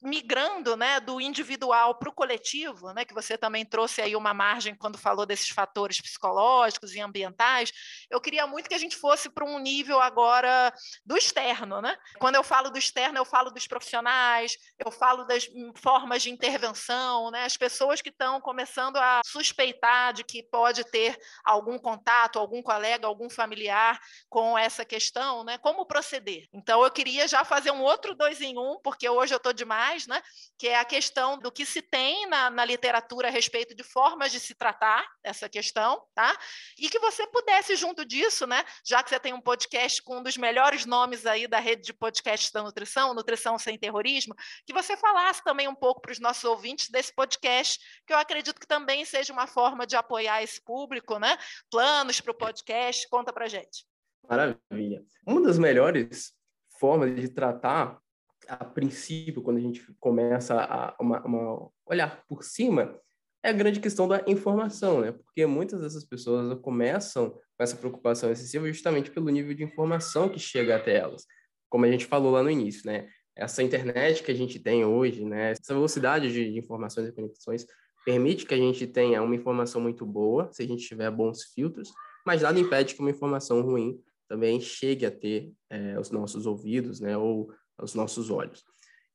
migrando 0.00 0.76
né, 0.76 1.00
do 1.00 1.20
individual 1.20 1.98
para 1.98 2.08
o 2.08 2.14
coletivo, 2.14 2.93
né, 2.94 3.04
que 3.04 3.12
você 3.12 3.36
também 3.36 3.64
trouxe 3.64 4.00
aí 4.00 4.16
uma 4.16 4.32
margem 4.32 4.74
quando 4.74 4.96
falou 4.96 5.26
desses 5.26 5.48
fatores 5.48 6.00
psicológicos 6.00 6.94
e 6.94 7.00
ambientais, 7.00 7.72
eu 8.10 8.20
queria 8.20 8.46
muito 8.46 8.68
que 8.68 8.74
a 8.74 8.78
gente 8.78 8.96
fosse 8.96 9.28
para 9.28 9.44
um 9.44 9.58
nível 9.58 10.00
agora 10.00 10.72
do 11.04 11.16
externo, 11.16 11.80
né? 11.80 11.96
Quando 12.18 12.36
eu 12.36 12.42
falo 12.42 12.70
do 12.70 12.78
externo, 12.78 13.18
eu 13.18 13.24
falo 13.24 13.50
dos 13.50 13.66
profissionais, 13.66 14.56
eu 14.78 14.90
falo 14.90 15.24
das 15.24 15.46
formas 15.76 16.22
de 16.22 16.30
intervenção, 16.30 17.30
né? 17.30 17.44
As 17.44 17.56
pessoas 17.56 18.00
que 18.00 18.10
estão 18.10 18.40
começando 18.40 18.96
a 18.96 19.20
suspeitar 19.26 20.12
de 20.12 20.24
que 20.24 20.42
pode 20.42 20.84
ter 20.84 21.18
algum 21.44 21.78
contato, 21.78 22.38
algum 22.38 22.62
colega, 22.62 23.06
algum 23.06 23.28
familiar 23.28 24.00
com 24.28 24.56
essa 24.56 24.84
questão, 24.84 25.44
né? 25.44 25.58
Como 25.58 25.86
proceder? 25.86 26.46
Então, 26.52 26.82
eu 26.82 26.90
queria 26.90 27.26
já 27.26 27.44
fazer 27.44 27.70
um 27.70 27.82
outro 27.82 28.14
dois 28.14 28.40
em 28.40 28.58
um, 28.58 28.78
porque 28.82 29.08
hoje 29.08 29.34
eu 29.34 29.38
estou 29.38 29.52
demais, 29.52 30.06
né? 30.06 30.22
Que 30.58 30.68
é 30.68 30.78
a 30.78 30.84
questão 30.84 31.38
do 31.38 31.50
que 31.50 31.66
se 31.66 31.82
tem 31.82 32.26
na, 32.26 32.50
na 32.50 32.64
literatura 32.64 32.83
a 32.88 33.30
respeito 33.30 33.74
de 33.74 33.82
formas 33.82 34.32
de 34.32 34.40
se 34.40 34.54
tratar 34.54 35.06
essa 35.22 35.48
questão, 35.48 36.02
tá? 36.14 36.36
E 36.78 36.88
que 36.88 36.98
você 36.98 37.26
pudesse, 37.26 37.76
junto 37.76 38.04
disso, 38.04 38.46
né? 38.46 38.64
Já 38.84 39.02
que 39.02 39.10
você 39.10 39.20
tem 39.20 39.32
um 39.32 39.40
podcast 39.40 40.02
com 40.02 40.18
um 40.18 40.22
dos 40.22 40.36
melhores 40.36 40.84
nomes 40.84 41.26
aí 41.26 41.46
da 41.46 41.58
rede 41.58 41.82
de 41.82 41.92
podcasts 41.92 42.50
da 42.50 42.62
nutrição, 42.62 43.14
Nutrição 43.14 43.58
Sem 43.58 43.78
Terrorismo, 43.78 44.34
que 44.66 44.72
você 44.72 44.96
falasse 44.96 45.42
também 45.42 45.68
um 45.68 45.74
pouco 45.74 46.00
para 46.00 46.12
os 46.12 46.18
nossos 46.18 46.44
ouvintes 46.44 46.90
desse 46.90 47.14
podcast, 47.14 47.78
que 48.06 48.12
eu 48.12 48.18
acredito 48.18 48.60
que 48.60 48.66
também 48.66 49.04
seja 49.04 49.32
uma 49.32 49.46
forma 49.46 49.86
de 49.86 49.96
apoiar 49.96 50.42
esse 50.42 50.60
público, 50.62 51.18
né? 51.18 51.36
Planos 51.70 52.20
para 52.20 52.32
o 52.32 52.36
podcast, 52.36 53.08
conta 53.08 53.32
para 53.32 53.48
gente. 53.48 53.86
Maravilha. 54.28 55.04
Uma 55.26 55.42
das 55.42 55.58
melhores 55.58 56.32
formas 56.78 57.14
de 57.14 57.28
tratar, 57.28 57.98
a 58.48 58.64
princípio, 58.64 59.42
quando 59.42 59.58
a 59.58 59.60
gente 59.60 59.84
começa 60.00 60.54
a 60.60 60.96
uma, 61.00 61.24
uma 61.24 61.70
olhar 61.86 62.24
por 62.28 62.42
cima, 62.42 62.98
é 63.42 63.50
a 63.50 63.52
grande 63.52 63.78
questão 63.78 64.08
da 64.08 64.24
informação, 64.26 65.00
né? 65.00 65.12
Porque 65.12 65.44
muitas 65.44 65.80
dessas 65.80 66.04
pessoas 66.04 66.58
começam 66.60 67.30
com 67.30 67.62
essa 67.62 67.76
preocupação 67.76 68.30
excessiva 68.30 68.66
justamente 68.66 69.10
pelo 69.10 69.28
nível 69.28 69.54
de 69.54 69.62
informação 69.62 70.28
que 70.28 70.38
chega 70.38 70.76
até 70.76 70.96
elas. 70.96 71.26
Como 71.68 71.84
a 71.84 71.90
gente 71.90 72.06
falou 72.06 72.32
lá 72.32 72.42
no 72.42 72.50
início, 72.50 72.86
né? 72.86 73.06
Essa 73.36 73.62
internet 73.62 74.22
que 74.22 74.30
a 74.30 74.34
gente 74.34 74.58
tem 74.58 74.84
hoje, 74.84 75.24
né? 75.24 75.50
Essa 75.50 75.74
velocidade 75.74 76.32
de, 76.32 76.58
informações 76.58 77.08
e 77.08 77.12
conexões 77.12 77.66
permite 78.04 78.46
que 78.46 78.54
a 78.54 78.58
gente 78.58 78.86
tenha 78.86 79.22
uma 79.22 79.34
informação 79.34 79.80
muito 79.80 80.06
boa, 80.06 80.48
se 80.52 80.62
a 80.62 80.66
gente 80.66 80.86
tiver 80.86 81.10
bons 81.10 81.44
filtros, 81.54 81.92
mas 82.24 82.42
nada 82.42 82.58
impede 82.58 82.94
que 82.94 83.00
uma 83.00 83.10
informação 83.10 83.60
ruim 83.60 84.00
também 84.28 84.60
chegue 84.60 85.04
a 85.04 85.10
ter 85.10 85.52
é, 85.68 85.98
os 85.98 86.10
nossos 86.10 86.46
ouvidos, 86.46 87.00
né, 87.00 87.16
ou 87.16 87.52
os 87.80 87.94
nossos 87.94 88.30
olhos. 88.30 88.64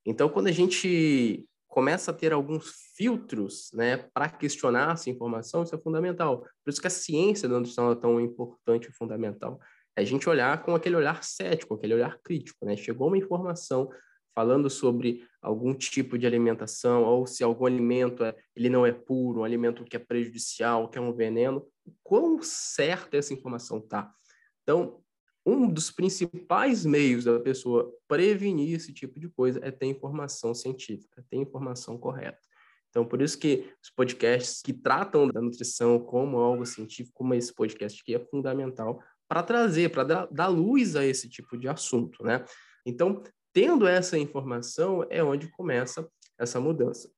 Então, 0.06 0.30
quando 0.30 0.48
a 0.48 0.52
gente 0.52 1.48
começa 1.68 2.12
a 2.12 2.14
ter 2.14 2.34
alguns 2.34 2.72
filtros, 2.96 3.70
né, 3.74 3.98
para 4.14 4.28
questionar 4.28 4.94
essa 4.94 5.10
informação, 5.10 5.64
isso 5.64 5.76
é 5.76 5.78
fundamental. 5.78 6.42
Por 6.64 6.72
isso 6.72 6.82
que 6.82 6.88
a 6.88 6.92
ciência 6.92 7.48
da 7.48 7.58
nutrição 7.58 7.92
é 7.92 7.96
tão 7.96 8.20
importante 8.20 8.90
e 8.90 8.94
fundamental. 8.94 9.60
É 9.96 10.02
a 10.02 10.06
gente 10.06 10.28
olhar 10.28 10.64
com 10.64 10.74
aquele 10.74 10.96
olhar 10.96 11.24
cético, 11.24 11.76
aquele 11.76 11.94
olhar 11.94 12.20
crítico, 12.24 12.66
né? 12.66 12.76
Chegou 12.76 13.08
uma 13.08 13.18
informação 13.18 13.90
falando 14.34 14.70
sobre 14.70 15.24
algum 15.42 15.74
tipo 15.74 16.18
de 16.18 16.26
alimentação 16.26 17.04
ou 17.04 17.28
se 17.28 17.44
algum 17.44 17.66
alimento 17.66 18.24
é, 18.24 18.36
ele 18.56 18.70
não 18.70 18.86
é 18.86 18.92
puro, 18.92 19.42
um 19.42 19.44
alimento 19.44 19.84
que 19.84 19.96
é 19.96 20.00
prejudicial, 20.00 20.90
que 20.90 20.98
é 20.98 21.02
um 21.02 21.14
veneno, 21.14 21.66
quão 22.04 22.42
certa 22.42 23.18
essa 23.18 23.34
informação 23.34 23.82
tá? 23.82 24.12
Então, 24.64 25.02
um 25.46 25.68
dos 25.70 25.90
principais 25.90 26.86
meios 26.86 27.24
da 27.24 27.40
pessoa 27.40 27.92
prevenir 28.08 28.76
esse 28.76 28.94
tipo 28.94 29.20
de 29.20 29.30
coisa 29.30 29.60
é 29.64 29.72
ter 29.72 29.86
informação 29.86 30.54
científica, 30.54 31.26
ter 31.30 31.38
informação 31.38 31.98
correta. 31.98 32.40
Então, 32.90 33.06
por 33.06 33.22
isso 33.22 33.38
que 33.38 33.72
os 33.84 33.90
podcasts 33.90 34.62
que 34.62 34.74
tratam 34.74 35.28
da 35.28 35.42
nutrição 35.42 36.00
como 36.00 36.38
algo 36.38 36.66
científico, 36.66 37.16
como 37.16 37.34
esse 37.34 37.54
podcast 37.54 38.02
aqui, 38.02 38.16
é 38.16 38.20
fundamental 38.20 39.02
para 39.28 39.44
trazer, 39.44 39.90
para 39.90 40.04
dar, 40.04 40.28
dar 40.32 40.48
luz 40.48 40.96
a 40.96 41.06
esse 41.06 41.30
tipo 41.30 41.56
de 41.58 41.68
assunto, 41.68 42.24
né? 42.24 42.44
Então, 42.86 43.22
tendo 43.54 43.88
essa 43.88 44.18
informação 44.18 45.06
é 45.10 45.24
onde 45.24 45.52
começa 45.52 46.10
essa 46.38 46.60
mudança. 46.60 47.12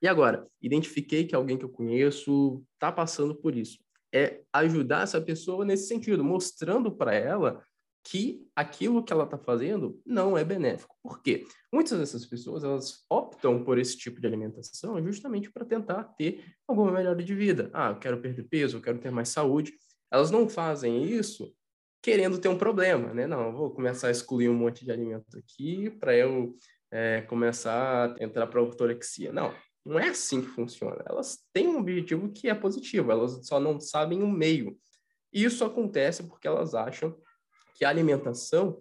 E 0.00 0.08
agora, 0.08 0.46
identifiquei 0.60 1.26
que 1.26 1.34
alguém 1.34 1.58
que 1.58 1.64
eu 1.64 1.68
conheço 1.68 2.64
está 2.74 2.90
passando 2.90 3.34
por 3.34 3.54
isso 3.54 3.78
é 4.12 4.42
ajudar 4.52 5.04
essa 5.04 5.20
pessoa 5.20 5.64
nesse 5.64 5.88
sentido, 5.88 6.22
mostrando 6.22 6.90
para 6.90 7.14
ela 7.14 7.64
que 8.04 8.46
aquilo 8.54 9.02
que 9.02 9.12
ela 9.12 9.24
está 9.24 9.38
fazendo 9.38 10.00
não 10.04 10.36
é 10.36 10.44
benéfico. 10.44 10.96
Por 11.02 11.22
quê? 11.22 11.44
Muitas 11.72 11.98
dessas 11.98 12.26
pessoas 12.26 12.64
elas 12.64 13.04
optam 13.08 13.64
por 13.64 13.78
esse 13.78 13.96
tipo 13.96 14.20
de 14.20 14.26
alimentação 14.26 15.02
justamente 15.02 15.50
para 15.50 15.64
tentar 15.64 16.04
ter 16.04 16.44
alguma 16.66 16.90
melhora 16.90 17.22
de 17.22 17.34
vida. 17.34 17.70
Ah, 17.72 17.90
eu 17.90 17.98
quero 17.98 18.20
perder 18.20 18.42
peso, 18.44 18.76
eu 18.76 18.82
quero 18.82 18.98
ter 18.98 19.10
mais 19.10 19.28
saúde. 19.28 19.72
Elas 20.10 20.30
não 20.30 20.48
fazem 20.48 21.04
isso 21.04 21.54
querendo 22.02 22.38
ter 22.38 22.48
um 22.48 22.58
problema, 22.58 23.14
né? 23.14 23.26
Não, 23.26 23.52
vou 23.52 23.70
começar 23.70 24.08
a 24.08 24.10
excluir 24.10 24.48
um 24.48 24.54
monte 24.54 24.84
de 24.84 24.90
alimento 24.90 25.38
aqui 25.38 25.88
para 25.88 26.14
eu 26.16 26.56
é, 26.90 27.22
começar 27.22 28.10
a 28.10 28.22
entrar 28.22 28.48
para 28.48 28.58
a 28.58 28.64
ortorexia. 28.64 29.32
Não, 29.32 29.54
não 29.84 29.98
é 29.98 30.08
assim 30.08 30.40
que 30.40 30.48
funciona. 30.48 31.02
Elas 31.06 31.38
têm 31.52 31.68
um 31.68 31.78
objetivo 31.78 32.30
que 32.30 32.48
é 32.48 32.54
positivo, 32.54 33.10
elas 33.10 33.46
só 33.46 33.58
não 33.58 33.80
sabem 33.80 34.22
o 34.22 34.30
meio. 34.30 34.78
E 35.32 35.44
isso 35.44 35.64
acontece 35.64 36.22
porque 36.24 36.46
elas 36.46 36.74
acham 36.74 37.16
que 37.74 37.84
a 37.84 37.88
alimentação 37.88 38.80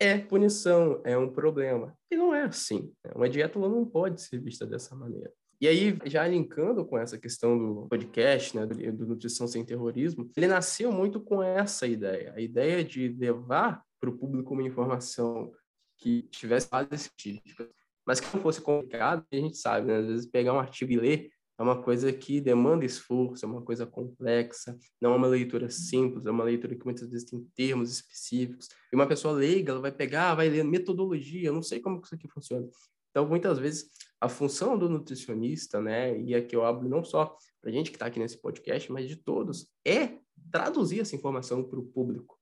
é 0.00 0.18
punição, 0.18 1.00
é 1.04 1.16
um 1.16 1.32
problema. 1.32 1.96
E 2.10 2.16
não 2.16 2.34
é 2.34 2.42
assim. 2.42 2.92
Né? 3.04 3.12
Uma 3.14 3.28
dieta 3.28 3.58
não 3.58 3.84
pode 3.84 4.20
ser 4.20 4.40
vista 4.40 4.66
dessa 4.66 4.96
maneira. 4.96 5.32
E 5.60 5.68
aí, 5.68 5.96
já 6.06 6.26
linkando 6.26 6.84
com 6.84 6.98
essa 6.98 7.16
questão 7.16 7.56
do 7.56 7.86
podcast, 7.88 8.56
né, 8.56 8.66
do, 8.66 9.06
Nutrição 9.06 9.46
Sem 9.46 9.64
Terrorismo, 9.64 10.28
ele 10.36 10.48
nasceu 10.48 10.90
muito 10.90 11.20
com 11.20 11.40
essa 11.40 11.86
ideia, 11.86 12.32
a 12.34 12.40
ideia 12.40 12.82
de 12.82 13.06
levar 13.10 13.80
para 14.00 14.10
o 14.10 14.18
público 14.18 14.54
uma 14.54 14.64
informação 14.64 15.52
que 15.98 16.22
tivesse 16.22 16.68
base 16.68 16.88
científica, 16.98 17.70
mas 18.06 18.20
que 18.20 18.34
não 18.34 18.42
fosse 18.42 18.60
complicado, 18.60 19.24
a 19.30 19.36
gente 19.36 19.56
sabe, 19.56 19.86
né? 19.86 19.98
Às 19.98 20.06
vezes 20.06 20.26
pegar 20.26 20.52
um 20.52 20.60
artigo 20.60 20.92
e 20.92 20.96
ler 20.96 21.30
é 21.58 21.62
uma 21.62 21.80
coisa 21.80 22.12
que 22.12 22.40
demanda 22.40 22.84
esforço, 22.84 23.44
é 23.44 23.48
uma 23.48 23.62
coisa 23.62 23.86
complexa, 23.86 24.76
não 25.00 25.12
é 25.12 25.16
uma 25.16 25.28
leitura 25.28 25.70
simples, 25.70 26.26
é 26.26 26.30
uma 26.30 26.44
leitura 26.44 26.74
que 26.74 26.84
muitas 26.84 27.08
vezes 27.08 27.28
tem 27.28 27.46
termos 27.54 27.92
específicos. 27.92 28.68
E 28.92 28.96
uma 28.96 29.06
pessoa 29.06 29.34
leiga, 29.34 29.72
ela 29.72 29.80
vai 29.80 29.92
pegar, 29.92 30.34
vai 30.34 30.48
ler 30.48 30.64
metodologia, 30.64 31.48
eu 31.48 31.52
não 31.52 31.62
sei 31.62 31.78
como 31.78 32.00
que 32.00 32.06
isso 32.06 32.14
aqui 32.14 32.26
funciona. 32.28 32.66
Então, 33.10 33.28
muitas 33.28 33.58
vezes, 33.58 33.90
a 34.20 34.28
função 34.28 34.76
do 34.78 34.88
nutricionista, 34.88 35.80
né, 35.80 36.18
e 36.18 36.34
aqui 36.34 36.56
eu 36.56 36.64
abro 36.64 36.88
não 36.88 37.04
só 37.04 37.36
para 37.60 37.70
a 37.70 37.72
gente 37.72 37.90
que 37.90 37.96
está 37.96 38.06
aqui 38.06 38.18
nesse 38.18 38.40
podcast, 38.40 38.90
mas 38.90 39.06
de 39.06 39.16
todos, 39.16 39.68
é 39.86 40.18
traduzir 40.50 41.00
essa 41.00 41.14
informação 41.14 41.62
para 41.62 41.78
o 41.78 41.84
público 41.84 42.41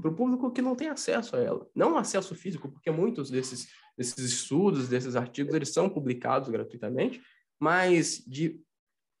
para 0.00 0.10
o 0.10 0.14
público 0.14 0.50
que 0.50 0.62
não 0.62 0.74
tem 0.74 0.88
acesso 0.88 1.36
a 1.36 1.40
ela. 1.40 1.66
Não 1.74 1.96
acesso 1.96 2.34
físico, 2.34 2.70
porque 2.70 2.90
muitos 2.90 3.30
desses, 3.30 3.68
desses 3.96 4.18
estudos, 4.18 4.88
desses 4.88 5.16
artigos, 5.16 5.54
eles 5.54 5.72
são 5.72 5.88
publicados 5.88 6.48
gratuitamente, 6.48 7.20
mas 7.58 8.22
de 8.26 8.60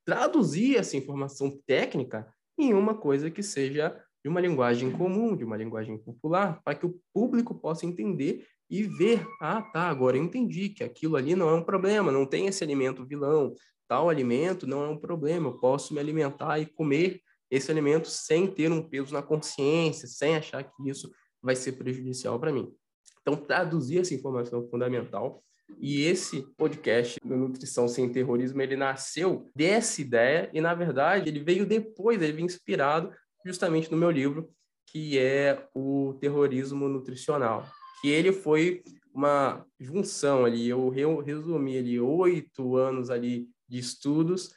traduzir 0.04 0.76
essa 0.76 0.96
informação 0.96 1.60
técnica 1.66 2.32
em 2.58 2.74
uma 2.74 2.94
coisa 2.94 3.30
que 3.30 3.42
seja 3.42 3.96
de 4.22 4.28
uma 4.28 4.40
linguagem 4.40 4.90
comum, 4.90 5.36
de 5.36 5.44
uma 5.44 5.56
linguagem 5.56 5.96
popular, 5.98 6.60
para 6.62 6.74
que 6.74 6.86
o 6.86 7.00
público 7.12 7.54
possa 7.54 7.86
entender 7.86 8.46
e 8.68 8.82
ver, 8.82 9.26
ah, 9.40 9.62
tá, 9.62 9.88
agora 9.88 10.16
eu 10.16 10.22
entendi 10.22 10.68
que 10.68 10.84
aquilo 10.84 11.16
ali 11.16 11.34
não 11.34 11.48
é 11.48 11.54
um 11.54 11.62
problema, 11.62 12.12
não 12.12 12.26
tem 12.26 12.46
esse 12.46 12.62
alimento 12.62 13.04
vilão, 13.04 13.54
tal 13.88 14.08
alimento 14.08 14.66
não 14.66 14.84
é 14.84 14.88
um 14.88 14.96
problema, 14.96 15.48
eu 15.48 15.58
posso 15.58 15.92
me 15.92 16.00
alimentar 16.00 16.58
e 16.60 16.66
comer 16.66 17.20
esse 17.50 17.70
alimento 17.70 18.08
sem 18.08 18.46
ter 18.46 18.70
um 18.70 18.82
peso 18.82 19.12
na 19.12 19.22
consciência, 19.22 20.06
sem 20.06 20.36
achar 20.36 20.62
que 20.62 20.88
isso 20.88 21.10
vai 21.42 21.56
ser 21.56 21.72
prejudicial 21.72 22.38
para 22.38 22.52
mim. 22.52 22.72
Então, 23.20 23.36
traduzir 23.36 24.00
essa 24.00 24.14
informação 24.14 24.64
é 24.64 24.70
fundamental. 24.70 25.42
E 25.78 26.02
esse 26.04 26.42
podcast 26.56 27.18
do 27.24 27.36
Nutrição 27.36 27.86
Sem 27.86 28.10
Terrorismo, 28.10 28.60
ele 28.60 28.76
nasceu 28.76 29.48
dessa 29.54 30.00
ideia 30.00 30.50
e, 30.52 30.60
na 30.60 30.74
verdade, 30.74 31.28
ele 31.28 31.40
veio 31.40 31.64
depois, 31.64 32.20
ele 32.20 32.32
veio 32.32 32.46
inspirado 32.46 33.12
justamente 33.44 33.90
no 33.90 33.96
meu 33.96 34.10
livro, 34.10 34.50
que 34.86 35.18
é 35.18 35.68
o 35.74 36.16
Terrorismo 36.20 36.88
Nutricional, 36.88 37.66
que 38.00 38.08
ele 38.08 38.32
foi 38.32 38.82
uma 39.14 39.64
junção 39.78 40.44
ali, 40.44 40.68
eu 40.68 40.88
resumi 41.20 41.78
ali 41.78 42.00
oito 42.00 42.76
anos 42.76 43.10
ali 43.10 43.48
de 43.68 43.78
estudos 43.78 44.52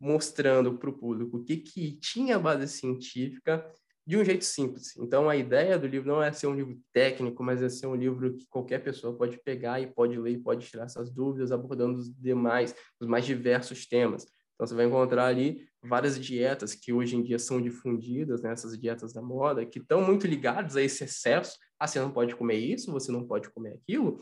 mostrando 0.00 0.78
para 0.78 0.90
o 0.90 0.96
público 0.96 1.36
o 1.36 1.44
que, 1.44 1.58
que 1.58 1.92
tinha 1.92 2.38
base 2.38 2.66
científica 2.68 3.70
de 4.06 4.16
um 4.16 4.24
jeito 4.24 4.44
simples. 4.44 4.96
Então, 4.96 5.28
a 5.28 5.36
ideia 5.36 5.78
do 5.78 5.86
livro 5.86 6.08
não 6.08 6.22
é 6.22 6.32
ser 6.32 6.46
um 6.46 6.54
livro 6.54 6.76
técnico, 6.92 7.44
mas 7.44 7.62
é 7.62 7.68
ser 7.68 7.86
um 7.86 7.94
livro 7.94 8.34
que 8.34 8.46
qualquer 8.48 8.82
pessoa 8.82 9.16
pode 9.16 9.38
pegar 9.44 9.80
e 9.80 9.86
pode 9.86 10.18
ler 10.18 10.32
e 10.32 10.38
pode 10.38 10.66
tirar 10.66 10.86
essas 10.86 11.12
dúvidas, 11.12 11.52
abordando 11.52 11.98
os 11.98 12.12
demais, 12.12 12.74
os 12.98 13.06
mais 13.06 13.24
diversos 13.24 13.86
temas. 13.86 14.24
Então, 14.54 14.66
você 14.66 14.74
vai 14.74 14.86
encontrar 14.86 15.26
ali 15.26 15.64
várias 15.82 16.18
dietas 16.18 16.74
que 16.74 16.92
hoje 16.92 17.16
em 17.16 17.22
dia 17.22 17.38
são 17.38 17.60
difundidas, 17.60 18.42
né, 18.42 18.52
essas 18.52 18.78
dietas 18.78 19.12
da 19.12 19.22
moda, 19.22 19.64
que 19.64 19.78
estão 19.78 20.02
muito 20.02 20.26
ligadas 20.26 20.76
a 20.76 20.82
esse 20.82 21.04
excesso. 21.04 21.56
Ah, 21.78 21.86
você 21.86 22.00
não 22.00 22.10
pode 22.10 22.34
comer 22.34 22.56
isso, 22.56 22.90
você 22.90 23.12
não 23.12 23.26
pode 23.26 23.48
comer 23.50 23.74
aquilo. 23.74 24.18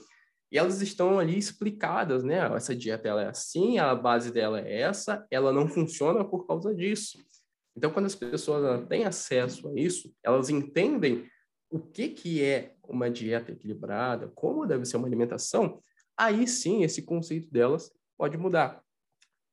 E 0.50 0.58
elas 0.58 0.80
estão 0.80 1.18
ali 1.18 1.37
explicadas, 1.37 2.24
né? 2.24 2.38
Essa 2.54 2.74
dieta 2.74 3.08
ela 3.08 3.22
é 3.22 3.28
assim, 3.28 3.78
a 3.78 3.94
base 3.94 4.32
dela 4.32 4.61
é 4.61 4.80
essa, 4.80 5.26
ela 5.30 5.52
não 5.52 5.68
funciona 5.68 6.24
por 6.24 6.46
causa 6.46 6.74
disso. 6.74 7.18
Então, 7.76 7.92
quando 7.92 8.06
as 8.06 8.14
pessoas 8.14 8.87
têm 8.88 9.04
acesso 9.04 9.68
a 9.68 9.74
isso, 9.74 10.12
elas 10.22 10.48
entendem 10.48 11.26
o 11.70 11.78
que, 11.78 12.08
que 12.08 12.42
é 12.42 12.74
uma 12.82 13.11
dieta 13.11 13.52
equilibrada, 13.52 14.32
como 14.34 14.66
deve 14.66 14.87
ser 14.87 14.96
uma 14.96 15.06
alimentação, 15.06 15.78
aí 16.16 16.48
sim 16.48 16.82
esse 16.82 17.02
conceito 17.02 17.50
delas 17.50 17.92
pode 18.16 18.37
mudar. 18.38 18.82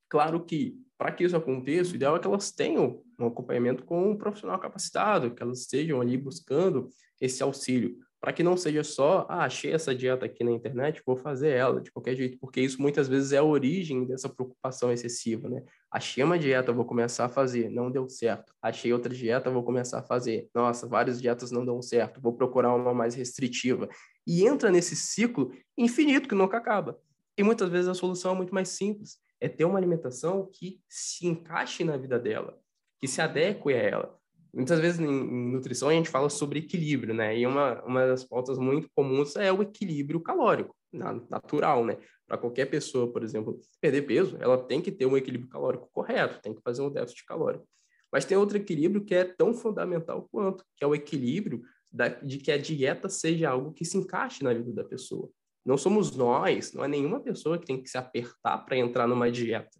Claro 0.09 0.43
que, 0.45 0.79
para 0.97 1.11
que 1.11 1.25
isso 1.25 1.35
aconteça, 1.35 1.91
o 1.91 1.95
ideal 1.95 2.15
é 2.15 2.19
que 2.19 2.25
elas 2.25 2.51
tenham 2.51 3.03
um 3.19 3.27
acompanhamento 3.27 3.83
com 3.83 4.11
um 4.11 4.17
profissional 4.17 4.57
capacitado, 4.59 5.35
que 5.35 5.43
elas 5.43 5.59
estejam 5.59 5.99
ali 5.99 6.17
buscando 6.17 6.89
esse 7.19 7.43
auxílio 7.43 7.97
para 8.25 8.33
que 8.33 8.41
não 8.41 8.57
seja 8.57 8.83
só, 8.83 9.27
ah, 9.29 9.43
achei 9.43 9.71
essa 9.71 9.93
dieta 9.93 10.25
aqui 10.25 10.43
na 10.43 10.49
internet, 10.49 10.99
vou 11.05 11.15
fazer 11.15 11.49
ela 11.49 11.79
de 11.79 11.91
qualquer 11.91 12.15
jeito, 12.15 12.39
porque 12.39 12.59
isso 12.59 12.81
muitas 12.81 13.07
vezes 13.07 13.31
é 13.31 13.37
a 13.37 13.43
origem 13.43 14.03
dessa 14.03 14.27
preocupação 14.27 14.91
excessiva, 14.91 15.47
né? 15.47 15.61
Achei 15.91 16.23
uma 16.23 16.39
dieta, 16.39 16.73
vou 16.73 16.85
começar 16.85 17.25
a 17.25 17.29
fazer, 17.29 17.69
não 17.69 17.91
deu 17.91 18.09
certo. 18.09 18.51
Achei 18.59 18.91
outra 18.91 19.13
dieta, 19.13 19.51
vou 19.51 19.61
começar 19.61 19.99
a 19.99 20.01
fazer. 20.01 20.49
Nossa, 20.55 20.87
várias 20.87 21.21
dietas 21.21 21.51
não 21.51 21.63
dão 21.63 21.79
certo, 21.83 22.19
vou 22.19 22.33
procurar 22.33 22.73
uma 22.73 22.95
mais 22.95 23.13
restritiva. 23.13 23.87
E 24.25 24.43
entra 24.43 24.71
nesse 24.71 24.95
ciclo 24.95 25.51
infinito 25.77 26.27
que 26.27 26.33
nunca 26.33 26.57
acaba. 26.57 26.99
E 27.37 27.43
muitas 27.43 27.69
vezes 27.69 27.87
a 27.87 27.93
solução 27.93 28.31
é 28.31 28.35
muito 28.37 28.55
mais 28.55 28.69
simples, 28.69 29.19
é 29.39 29.47
ter 29.47 29.65
uma 29.65 29.77
alimentação 29.77 30.49
que 30.51 30.81
se 30.89 31.27
encaixe 31.27 31.83
na 31.83 31.95
vida 31.95 32.17
dela, 32.17 32.57
que 32.99 33.07
se 33.07 33.21
adeque 33.21 33.71
a 33.71 33.77
ela. 33.77 34.24
Muitas 34.55 34.79
vezes 34.79 35.01
em 35.01 35.51
nutrição 35.51 35.89
a 35.89 35.93
gente 35.93 36.09
fala 36.09 36.29
sobre 36.29 36.59
equilíbrio, 36.59 37.13
né? 37.13 37.37
E 37.37 37.45
uma, 37.45 37.83
uma 37.83 38.07
das 38.07 38.23
pautas 38.23 38.57
muito 38.57 38.89
comuns 38.95 39.35
é 39.35 39.51
o 39.51 39.61
equilíbrio 39.61 40.21
calórico, 40.21 40.73
natural, 40.93 41.83
né? 41.83 41.97
Para 42.25 42.37
qualquer 42.37 42.67
pessoa, 42.67 43.11
por 43.11 43.21
exemplo, 43.21 43.59
perder 43.81 44.03
peso, 44.03 44.37
ela 44.39 44.57
tem 44.57 44.81
que 44.81 44.93
ter 44.93 45.05
um 45.05 45.17
equilíbrio 45.17 45.49
calórico 45.49 45.89
correto, 45.91 46.41
tem 46.41 46.53
que 46.53 46.61
fazer 46.61 46.81
um 46.81 46.89
déficit 46.89 47.25
calórico. 47.25 47.67
Mas 48.09 48.23
tem 48.23 48.37
outro 48.37 48.55
equilíbrio 48.55 49.03
que 49.03 49.13
é 49.13 49.25
tão 49.25 49.53
fundamental 49.53 50.25
quanto, 50.31 50.63
que 50.77 50.85
é 50.85 50.87
o 50.87 50.95
equilíbrio 50.95 51.61
da, 51.91 52.07
de 52.07 52.37
que 52.37 52.49
a 52.49 52.57
dieta 52.57 53.09
seja 53.09 53.49
algo 53.49 53.73
que 53.73 53.83
se 53.83 53.97
encaixe 53.97 54.41
na 54.41 54.53
vida 54.53 54.71
da 54.71 54.85
pessoa. 54.85 55.29
Não 55.65 55.77
somos 55.77 56.15
nós, 56.15 56.71
não 56.71 56.85
é 56.85 56.87
nenhuma 56.87 57.19
pessoa 57.19 57.59
que 57.59 57.65
tem 57.65 57.83
que 57.83 57.89
se 57.89 57.97
apertar 57.97 58.59
para 58.59 58.77
entrar 58.77 59.05
numa 59.05 59.29
dieta, 59.29 59.77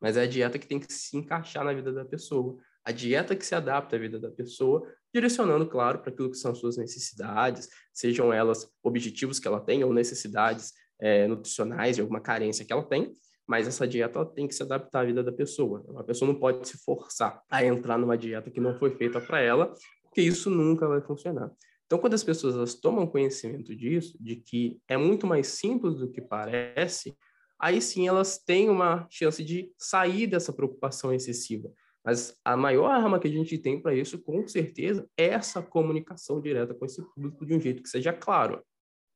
mas 0.00 0.16
é 0.16 0.22
a 0.22 0.26
dieta 0.28 0.60
que 0.60 0.68
tem 0.68 0.78
que 0.78 0.92
se 0.92 1.16
encaixar 1.16 1.64
na 1.64 1.72
vida 1.72 1.92
da 1.92 2.04
pessoa 2.04 2.56
a 2.86 2.92
dieta 2.92 3.34
que 3.34 3.44
se 3.44 3.52
adapta 3.52 3.96
à 3.96 3.98
vida 3.98 4.16
da 4.16 4.30
pessoa, 4.30 4.86
direcionando, 5.12 5.66
claro, 5.66 5.98
para 5.98 6.12
aquilo 6.12 6.30
que 6.30 6.36
são 6.36 6.54
suas 6.54 6.76
necessidades, 6.76 7.68
sejam 7.92 8.32
elas 8.32 8.70
objetivos 8.80 9.40
que 9.40 9.48
ela 9.48 9.60
tem 9.60 9.82
ou 9.82 9.92
necessidades 9.92 10.72
é, 11.00 11.26
nutricionais 11.26 11.96
de 11.96 12.02
alguma 12.02 12.20
carência 12.20 12.64
que 12.64 12.72
ela 12.72 12.84
tem, 12.84 13.12
mas 13.44 13.66
essa 13.66 13.88
dieta 13.88 14.24
tem 14.24 14.46
que 14.46 14.54
se 14.54 14.62
adaptar 14.62 15.00
à 15.00 15.04
vida 15.04 15.20
da 15.20 15.32
pessoa. 15.32 15.84
A 15.98 16.04
pessoa 16.04 16.30
não 16.30 16.38
pode 16.38 16.68
se 16.68 16.78
forçar 16.78 17.42
a 17.50 17.64
entrar 17.64 17.98
numa 17.98 18.16
dieta 18.16 18.52
que 18.52 18.60
não 18.60 18.78
foi 18.78 18.94
feita 18.96 19.20
para 19.20 19.40
ela, 19.40 19.74
porque 20.04 20.22
isso 20.22 20.48
nunca 20.48 20.86
vai 20.86 21.00
funcionar. 21.00 21.50
Então, 21.86 21.98
quando 21.98 22.14
as 22.14 22.22
pessoas 22.22 22.74
tomam 22.74 23.04
conhecimento 23.04 23.74
disso, 23.74 24.16
de 24.20 24.36
que 24.36 24.80
é 24.86 24.96
muito 24.96 25.26
mais 25.26 25.48
simples 25.48 25.96
do 25.96 26.08
que 26.08 26.20
parece, 26.20 27.16
aí 27.58 27.82
sim 27.82 28.06
elas 28.06 28.38
têm 28.38 28.70
uma 28.70 29.08
chance 29.10 29.42
de 29.42 29.72
sair 29.76 30.28
dessa 30.28 30.52
preocupação 30.52 31.12
excessiva 31.12 31.68
mas 32.06 32.38
a 32.44 32.56
maior 32.56 32.88
arma 32.88 33.18
que 33.18 33.26
a 33.26 33.30
gente 33.30 33.58
tem 33.58 33.82
para 33.82 33.92
isso, 33.92 34.16
com 34.22 34.46
certeza, 34.46 35.10
é 35.18 35.24
essa 35.24 35.60
comunicação 35.60 36.40
direta 36.40 36.72
com 36.72 36.84
esse 36.86 37.02
público 37.02 37.44
de 37.44 37.52
um 37.52 37.60
jeito 37.60 37.82
que 37.82 37.88
seja 37.88 38.12
claro. 38.12 38.64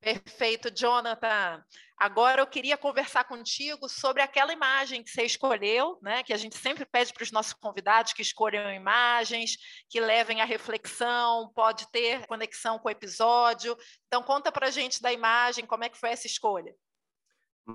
Perfeito, 0.00 0.72
Jonathan. 0.74 1.62
Agora 1.96 2.42
eu 2.42 2.46
queria 2.48 2.76
conversar 2.76 3.24
contigo 3.24 3.88
sobre 3.88 4.22
aquela 4.22 4.52
imagem 4.52 5.04
que 5.04 5.10
você 5.10 5.22
escolheu, 5.22 6.00
né? 6.02 6.24
Que 6.24 6.32
a 6.32 6.36
gente 6.36 6.56
sempre 6.56 6.84
pede 6.84 7.12
para 7.12 7.22
os 7.22 7.30
nossos 7.30 7.52
convidados 7.52 8.12
que 8.12 8.22
escolham 8.22 8.74
imagens, 8.74 9.56
que 9.88 10.00
levem 10.00 10.40
à 10.40 10.44
reflexão, 10.44 11.52
pode 11.54 11.88
ter 11.92 12.26
conexão 12.26 12.76
com 12.78 12.88
o 12.88 12.90
episódio. 12.90 13.76
Então 14.08 14.20
conta 14.20 14.50
para 14.50 14.66
a 14.66 14.70
gente 14.70 15.00
da 15.00 15.12
imagem, 15.12 15.64
como 15.64 15.84
é 15.84 15.88
que 15.88 15.98
foi 15.98 16.10
essa 16.10 16.26
escolha? 16.26 16.74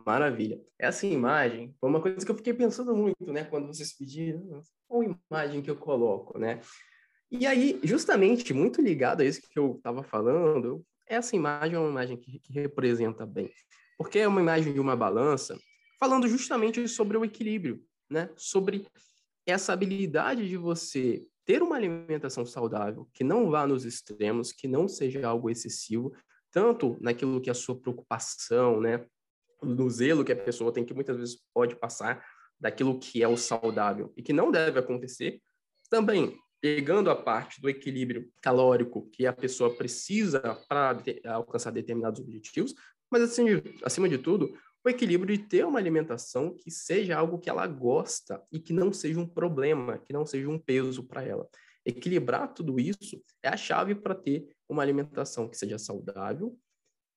Maravilha. 0.06 0.60
Essa 0.80 1.06
imagem 1.06 1.76
foi 1.80 1.90
uma 1.90 2.02
coisa 2.02 2.26
que 2.26 2.32
eu 2.32 2.36
fiquei 2.36 2.54
pensando 2.54 2.96
muito, 2.96 3.32
né? 3.32 3.44
Quando 3.44 3.68
vocês 3.68 3.96
pediram, 3.96 4.62
qual 4.88 5.04
imagem 5.04 5.62
que 5.62 5.70
eu 5.70 5.76
coloco, 5.76 6.38
né? 6.40 6.62
E 7.32 7.46
aí, 7.46 7.80
justamente, 7.84 8.54
muito 8.54 8.82
ligado 8.82 9.22
a 9.22 9.26
isso 9.26 9.42
que 9.42 9.60
eu 9.60 9.76
estava 9.76 10.04
falando, 10.04 10.86
essa 11.08 11.36
imagem 11.36 11.76
é 11.76 11.80
uma 11.80 11.90
imagem 11.90 12.18
que, 12.18 12.40
que 12.40 12.54
representa 12.54 13.26
bem. 13.26 13.52
Porque 13.98 14.20
é 14.20 14.28
uma 14.28 14.42
imagem 14.42 14.74
de 14.74 14.80
uma 14.80 14.96
balança, 14.96 15.58
falando 16.00 16.28
justamente 16.28 16.88
sobre 16.88 17.18
o 17.18 17.26
equilíbrio, 17.26 17.84
né? 18.10 18.30
Sobre 18.36 18.88
essa 19.46 19.74
habilidade 19.74 20.48
de 20.48 20.58
você 20.58 21.26
ter 21.46 21.62
uma 21.62 21.76
alimentação 21.76 22.46
saudável, 22.46 23.08
que 23.14 23.24
não 23.24 23.50
vá 23.52 23.68
nos 23.68 23.86
extremos, 23.86 24.52
que 24.52 24.68
não 24.68 24.88
seja 24.88 25.28
algo 25.28 25.50
excessivo, 25.50 26.12
tanto 26.52 26.98
naquilo 27.00 27.40
que 27.40 27.50
é 27.50 27.52
a 27.52 27.56
sua 27.56 27.80
preocupação, 27.80 28.82
né? 28.82 29.06
No 29.66 29.90
zelo 29.90 30.24
que 30.24 30.32
a 30.32 30.36
pessoa 30.36 30.72
tem, 30.72 30.86
que 30.86 30.94
muitas 30.94 31.18
vezes 31.18 31.38
pode 31.54 31.76
passar 31.76 32.24
daquilo 32.60 33.00
que 33.00 33.22
é 33.22 33.28
o 33.28 33.38
saudável 33.38 34.14
e 34.16 34.22
que 34.22 34.32
não 34.32 34.52
deve 34.52 34.80
acontecer, 34.80 35.42
também 35.90 36.38
pegando 36.62 37.10
a 37.10 37.16
parte 37.16 37.62
do 37.62 37.70
equilíbrio 37.70 38.32
calórico 38.42 39.10
que 39.12 39.28
a 39.28 39.34
pessoa 39.34 39.76
precisa 39.76 40.40
para 40.68 40.98
alcançar 41.26 41.72
determinados 41.72 42.20
objetivos, 42.20 42.74
mas 43.12 43.22
assim, 43.22 43.46
acima 43.84 44.10
de 44.10 44.18
tudo, 44.18 44.58
o 44.84 44.90
equilíbrio 44.90 45.38
de 45.38 45.44
ter 45.44 45.66
uma 45.66 45.80
alimentação 45.80 46.56
que 46.56 46.72
seja 46.72 47.18
algo 47.18 47.40
que 47.40 47.50
ela 47.50 47.68
gosta 47.68 48.42
e 48.52 48.60
que 48.60 48.74
não 48.74 48.94
seja 48.94 49.20
um 49.20 49.28
problema, 49.28 49.98
que 50.00 50.14
não 50.14 50.26
seja 50.26 50.50
um 50.50 50.60
peso 50.60 51.04
para 51.04 51.24
ela. 51.24 51.48
Equilibrar 51.86 52.54
tudo 52.54 52.80
isso 52.80 53.22
é 53.44 53.50
a 53.50 53.58
chave 53.58 53.94
para 53.94 54.16
ter 54.16 54.48
uma 54.68 54.82
alimentação 54.82 55.48
que 55.48 55.58
seja 55.58 55.78
saudável, 55.78 56.58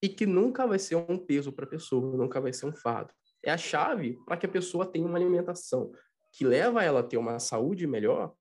e 0.02 0.08
que 0.08 0.26
nunca 0.26 0.66
vai 0.66 0.78
ser 0.78 0.96
um 0.96 1.18
peso 1.18 1.52
para 1.52 1.64
a 1.64 1.68
pessoa, 1.68 2.16
nunca 2.16 2.40
vai 2.40 2.52
ser 2.52 2.66
um 2.66 2.72
fardo. 2.72 3.12
É 3.42 3.50
a 3.50 3.58
chave 3.58 4.18
para 4.26 4.36
que 4.36 4.46
a 4.46 4.48
pessoa 4.48 4.86
tenha 4.86 5.06
uma 5.06 5.18
alimentação 5.18 5.92
que 6.32 6.44
leva 6.44 6.82
ela 6.82 7.00
a 7.00 7.02
ter 7.02 7.16
uma 7.16 7.38
saúde 7.38 7.86
melhor 7.86 8.32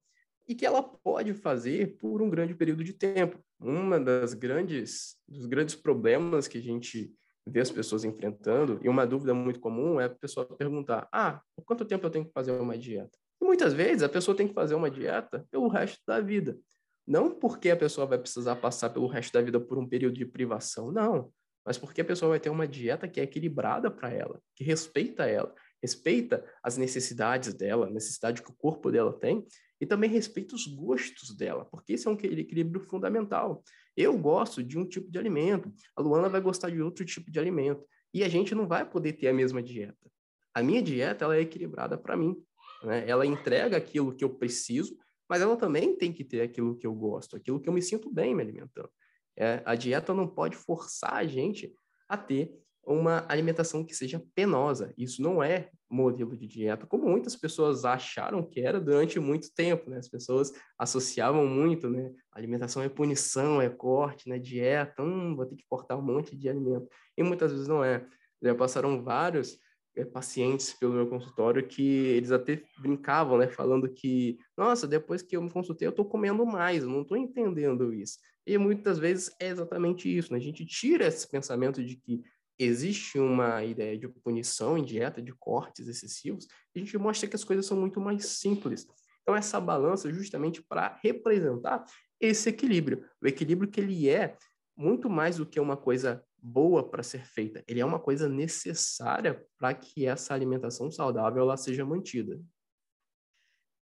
e 0.48 0.56
que 0.56 0.66
ela 0.66 0.82
pode 0.82 1.34
fazer 1.34 1.98
por 1.98 2.22
um 2.22 2.30
grande 2.30 2.54
período 2.54 2.84
de 2.84 2.94
tempo. 2.94 3.40
Uma 3.60 4.00
das 4.00 4.34
grandes 4.34 5.16
dos 5.28 5.46
grandes 5.46 5.76
problemas 5.76 6.48
que 6.48 6.58
a 6.58 6.62
gente 6.62 7.14
vê 7.46 7.62
as 7.62 7.72
pessoas 7.72 8.04
enfrentando 8.04 8.80
e 8.84 8.90
uma 8.90 9.06
dúvida 9.06 9.34
muito 9.34 9.60
comum 9.60 10.00
é 10.00 10.06
a 10.06 10.10
pessoa 10.10 10.46
perguntar: 10.46 11.08
"Ah, 11.12 11.42
por 11.56 11.66
quanto 11.66 11.86
tempo 11.86 12.06
eu 12.06 12.10
tenho 12.10 12.26
que 12.26 12.32
fazer 12.32 12.52
uma 12.52 12.78
dieta?" 12.78 13.18
E 13.42 13.46
muitas 13.46 13.74
vezes 13.74 14.04
a 14.04 14.10
pessoa 14.10 14.36
tem 14.36 14.48
que 14.48 14.54
fazer 14.54 14.76
uma 14.76 14.90
dieta 14.90 15.46
pelo 15.52 15.68
resto 15.68 16.02
da 16.08 16.20
vida. 16.20 16.58
Não 17.06 17.32
porque 17.32 17.70
a 17.70 17.78
pessoa 17.78 18.06
vai 18.06 18.18
precisar 18.18 18.58
passar 18.58 18.90
pelo 18.90 19.08
resto 19.08 19.34
da 19.34 19.42
vida 19.42 19.60
por 19.60 19.78
um 19.78 19.88
período 19.88 20.16
de 20.16 20.26
privação, 20.26 20.92
não 20.92 21.32
mas 21.68 21.78
porque 21.78 22.00
a 22.00 22.06
pessoa 22.06 22.30
vai 22.30 22.40
ter 22.40 22.50
uma 22.50 22.66
dieta 22.66 23.10
que 23.10 23.20
é 23.20 23.24
equilibrada 23.24 23.92
para 23.92 24.10
ela, 24.10 24.42
que 24.56 24.64
respeita 24.64 25.26
ela, 25.26 25.54
respeita 25.84 26.42
as 26.64 26.78
necessidades 26.78 27.54
dela, 27.54 27.88
a 27.88 27.90
necessidade 27.90 28.42
que 28.42 28.50
o 28.50 28.56
corpo 28.56 28.90
dela 28.90 29.12
tem, 29.12 29.46
e 29.82 29.86
também 29.86 30.10
respeita 30.10 30.56
os 30.56 30.66
gostos 30.66 31.36
dela, 31.36 31.66
porque 31.66 31.92
esse 31.92 32.08
é 32.08 32.10
um 32.10 32.14
equilíbrio 32.14 32.80
fundamental. 32.80 33.62
Eu 33.98 34.18
gosto 34.18 34.64
de 34.64 34.80
um 34.80 34.88
tipo 34.88 35.12
de 35.12 35.20
alimento, 35.20 35.70
a 35.94 36.02
Luana 36.02 36.30
vai 36.30 36.40
gostar 36.40 36.70
de 36.70 36.82
outro 36.82 37.04
tipo 37.04 37.30
de 37.30 37.38
alimento, 37.38 37.86
e 38.14 38.24
a 38.24 38.30
gente 38.30 38.56
não 38.56 38.66
vai 38.66 38.90
poder 38.90 39.14
ter 39.14 39.28
a 39.28 39.34
mesma 39.34 39.62
dieta. 39.62 40.10
A 40.54 40.64
minha 40.64 40.82
dieta 40.82 41.26
ela 41.26 41.36
é 41.36 41.42
equilibrada 41.42 41.98
para 41.98 42.16
mim, 42.16 42.42
né? 42.82 43.04
ela 43.06 43.26
entrega 43.26 43.76
aquilo 43.76 44.16
que 44.16 44.24
eu 44.24 44.30
preciso, 44.30 44.98
mas 45.30 45.42
ela 45.42 45.58
também 45.58 45.98
tem 45.98 46.14
que 46.14 46.24
ter 46.24 46.40
aquilo 46.40 46.78
que 46.78 46.88
eu 46.88 46.96
gosto, 46.96 47.36
aquilo 47.36 47.60
que 47.60 47.68
eu 47.68 47.74
me 47.74 47.82
sinto 47.82 48.10
bem 48.10 48.34
me 48.34 48.42
alimentando. 48.42 48.90
É, 49.38 49.62
a 49.66 49.76
dieta 49.76 50.14
não 50.14 50.28
pode 50.28 50.56
forçar 50.56 51.14
a 51.14 51.26
gente 51.26 51.74
a 52.10 52.18
ter 52.18 52.58
uma 52.86 53.26
alimentação 53.28 53.84
que 53.84 53.94
seja 53.94 54.24
penosa. 54.34 54.94
Isso 54.98 55.22
não 55.22 55.44
é 55.44 55.70
modelo 55.90 56.36
de 56.36 56.48
dieta, 56.48 56.88
como 56.88 57.08
muitas 57.08 57.36
pessoas 57.36 57.86
acharam 57.86 58.42
que 58.42 58.62
era 58.62 58.80
durante 58.80 59.20
muito 59.20 59.54
tempo, 59.54 59.90
né? 59.90 59.98
As 59.98 60.08
pessoas 60.08 60.52
associavam 60.78 61.46
muito, 61.46 61.90
né? 61.90 62.14
Alimentação 62.32 62.82
é 62.82 62.90
punição, 62.90 63.62
é 63.62 63.70
corte, 63.70 64.30
né? 64.30 64.40
Dieta, 64.40 65.04
hum, 65.04 65.36
vou 65.36 65.46
ter 65.46 65.56
que 65.56 65.66
cortar 65.70 65.98
um 65.98 66.02
monte 66.02 66.36
de 66.36 66.48
alimento. 66.48 66.88
E 67.18 67.24
muitas 67.24 67.52
vezes 67.52 67.68
não 67.68 67.84
é. 67.84 68.06
Já 68.42 68.56
passaram 68.56 69.04
vários 69.04 69.60
pacientes 70.06 70.74
pelo 70.74 70.94
meu 70.94 71.08
consultório 71.08 71.68
que 71.68 71.82
eles 71.82 72.32
até 72.32 72.64
brincavam, 72.80 73.38
né? 73.38 73.48
Falando 73.48 73.90
que, 73.90 74.38
nossa, 74.56 74.88
depois 74.88 75.22
que 75.22 75.36
eu 75.36 75.42
me 75.42 75.50
consultei, 75.50 75.88
eu 75.88 75.92
estou 75.92 76.06
comendo 76.06 76.46
mais, 76.46 76.84
eu 76.84 76.90
não 76.90 77.02
estou 77.02 77.18
entendendo 77.18 77.94
isso. 77.94 78.18
E 78.46 78.58
muitas 78.58 78.98
vezes 78.98 79.36
é 79.40 79.48
exatamente 79.48 80.16
isso, 80.16 80.32
né? 80.32 80.40
A 80.40 80.42
gente 80.42 80.66
tira 80.66 81.08
esse 81.08 81.30
pensamento 81.30 81.84
de 81.84 81.96
que 81.96 82.24
existe 82.60 83.20
uma 83.20 83.64
ideia 83.64 83.98
de 83.98 84.08
punição 84.08 84.78
em 84.78 84.84
dieta, 84.84 85.22
de 85.22 85.32
cortes 85.34 85.88
excessivos, 85.88 86.48
a 86.76 86.80
gente 86.80 86.98
mostra 86.98 87.28
que 87.28 87.36
as 87.36 87.44
coisas 87.44 87.66
são 87.66 87.78
muito 87.78 88.00
mais 88.00 88.26
simples. 88.26 88.88
Então, 89.22 89.36
essa 89.36 89.60
balança 89.60 90.10
é 90.10 90.14
justamente 90.14 90.64
para 90.64 90.98
representar 91.04 91.86
esse 92.20 92.50
equilíbrio. 92.50 93.06
O 93.22 93.28
equilíbrio 93.28 93.70
que 93.70 93.80
ele 93.80 94.10
é 94.10 94.38
muito 94.76 95.10
mais 95.10 95.38
do 95.38 95.46
que 95.46 95.60
uma 95.60 95.76
coisa 95.76 96.24
boa 96.42 96.88
para 96.88 97.04
ser 97.04 97.26
feita, 97.26 97.64
ele 97.68 97.80
é 97.80 97.86
uma 97.86 98.00
coisa 98.00 98.30
necessária 98.30 99.46
para 99.58 99.74
que 99.74 100.06
essa 100.06 100.34
alimentação 100.34 100.90
saudável 100.92 101.42
ela 101.42 101.58
seja 101.58 101.86
mantida. 101.86 102.40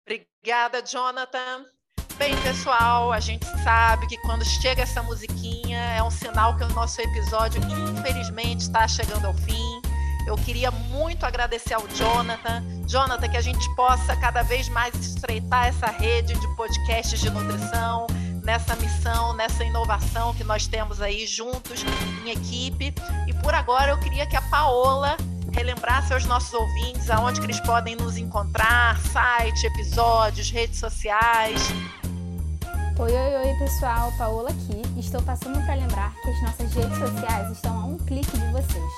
Obrigada, 0.07 0.83
Jonathan. 0.85 1.67
Bem, 2.19 2.41
pessoal, 2.43 3.11
a 3.11 3.21
gente 3.21 3.45
sabe 3.65 4.07
que 4.07 4.17
quando 4.19 4.45
chega 4.45 4.83
essa 4.83 5.03
musiquinha 5.03 5.79
é 5.79 6.03
um 6.03 6.11
sinal 6.11 6.57
que 6.57 6.65
o 6.65 6.69
nosso 6.69 7.01
episódio, 7.01 7.61
infelizmente, 7.97 8.61
está 8.61 8.87
chegando 8.87 9.27
ao 9.27 9.35
fim. 9.35 9.81
Eu 10.27 10.37
queria 10.37 10.71
muito 10.71 11.25
agradecer 11.25 11.75
ao 11.75 11.87
Jonathan. 11.89 12.63
Jonathan, 12.87 13.29
que 13.29 13.37
a 13.37 13.41
gente 13.41 13.69
possa 13.75 14.15
cada 14.17 14.43
vez 14.43 14.69
mais 14.69 14.95
estreitar 14.95 15.67
essa 15.67 15.87
rede 15.87 16.39
de 16.39 16.57
podcasts 16.57 17.19
de 17.21 17.31
nutrição, 17.31 18.07
nessa 18.43 18.77
missão, 18.77 19.33
nessa 19.35 19.65
inovação 19.65 20.35
que 20.35 20.45
nós 20.45 20.67
temos 20.67 21.01
aí 21.01 21.27
juntos 21.27 21.85
em 22.25 22.31
equipe. 22.31 22.95
E 23.27 23.35
por 23.35 23.55
agora 23.55 23.93
eu 23.93 24.01
queria 24.01 24.27
que 24.27 24.37
a 24.37 24.43
Paola 24.43 25.17
relembrasse 25.53 26.13
aos 26.13 26.25
nossos 26.25 26.53
ouvintes 26.53 27.11
aonde 27.11 27.41
que 27.41 27.47
eles 27.47 27.61
podem 27.61 27.95
nos 27.97 28.17
encontrar, 28.17 28.99
site, 28.99 29.67
episódios, 29.67 30.51
redes 30.51 30.79
sociais. 30.79 31.69
Oi, 32.99 33.11
oi, 33.11 33.35
oi, 33.47 33.59
pessoal, 33.59 34.13
Paola 34.19 34.51
aqui. 34.51 34.83
Estou 34.99 35.23
passando 35.23 35.65
para 35.65 35.75
lembrar 35.75 36.13
que 36.23 36.31
as 36.31 36.43
nossas 36.43 36.73
redes 36.75 36.99
sociais 36.99 37.51
estão 37.51 37.79
a 37.79 37.85
um 37.87 37.99
clique 37.99 38.37
de 38.37 38.53
vocês. 38.53 38.93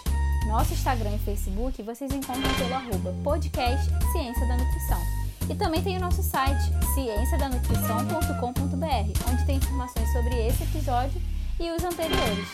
Nosso 0.46 0.74
Instagram 0.74 1.14
e 1.14 1.18
Facebook 1.20 1.82
vocês 1.82 2.12
encontram 2.12 2.54
pelo 2.54 2.74
arroba 2.74 3.14
podcast 3.22 3.90
Ciência 4.12 4.46
da 4.46 4.56
Nutrição. 4.56 5.23
E 5.48 5.54
também 5.54 5.82
tem 5.82 5.96
o 5.96 6.00
nosso 6.00 6.22
site, 6.22 6.62
cienciadanutrição.com.br, 6.94 9.30
onde 9.30 9.46
tem 9.46 9.56
informações 9.56 10.12
sobre 10.12 10.46
esse 10.46 10.62
episódio 10.62 11.20
e 11.60 11.70
os 11.70 11.84
anteriores. 11.84 12.48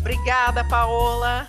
Obrigada, 0.00 0.64
Paola. 0.64 1.48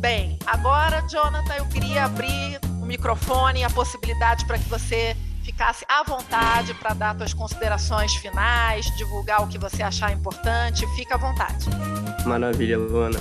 Bem, 0.00 0.38
agora, 0.46 1.00
Jonathan, 1.08 1.54
eu 1.54 1.66
queria 1.66 2.04
abrir 2.04 2.60
o 2.82 2.86
microfone 2.86 3.60
e 3.60 3.64
a 3.64 3.70
possibilidade 3.70 4.44
para 4.44 4.58
que 4.58 4.68
você 4.68 5.16
ficasse 5.42 5.86
à 5.88 6.02
vontade 6.02 6.74
para 6.74 6.92
dar 6.92 7.16
suas 7.16 7.32
considerações 7.32 8.14
finais, 8.16 8.84
divulgar 8.96 9.42
o 9.42 9.48
que 9.48 9.58
você 9.58 9.82
achar 9.82 10.12
importante. 10.12 10.86
Fica 10.96 11.14
à 11.14 11.18
vontade. 11.18 11.66
Maravilha, 12.26 12.76
Luana. 12.76 13.18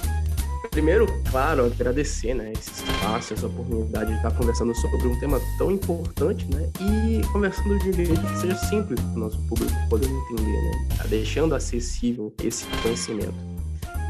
Primeiro, 0.76 1.08
claro, 1.32 1.68
agradecer 1.68 2.34
né, 2.34 2.52
esse 2.52 2.70
espaço, 2.70 3.34
essa 3.34 3.48
oportunidade 3.48 4.12
de 4.12 4.18
estar 4.18 4.30
conversando 4.32 4.76
sobre 4.76 5.08
um 5.08 5.18
tema 5.22 5.40
tão 5.58 5.72
importante, 5.72 6.46
né? 6.54 6.70
E 6.82 7.26
conversando 7.32 7.80
de 7.80 7.92
um 7.92 7.94
jeito 7.94 8.20
que 8.20 8.38
seja 8.40 8.58
simples 8.58 9.00
para 9.00 9.14
o 9.14 9.20
nosso 9.20 9.42
público 9.44 9.72
poder 9.90 10.10
entender, 10.10 10.62
né? 10.62 10.88
Tá 10.98 11.06
deixando 11.06 11.56
acessível 11.56 12.34
esse 12.44 12.66
conhecimento. 12.84 13.34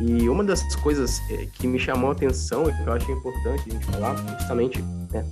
E 0.02 0.28
uma 0.28 0.44
das 0.44 0.76
coisas 0.78 1.22
eh, 1.30 1.48
que 1.54 1.68
me 1.68 1.78
chamou 1.78 2.10
a 2.10 2.14
atenção 2.14 2.68
e 2.68 2.74
que 2.74 2.90
eu 2.90 2.94
acho 2.94 3.12
importante 3.12 3.64
a 3.70 3.72
gente 3.72 3.86
falar, 3.86 4.16
justamente, 4.40 4.82
né, 5.12 5.24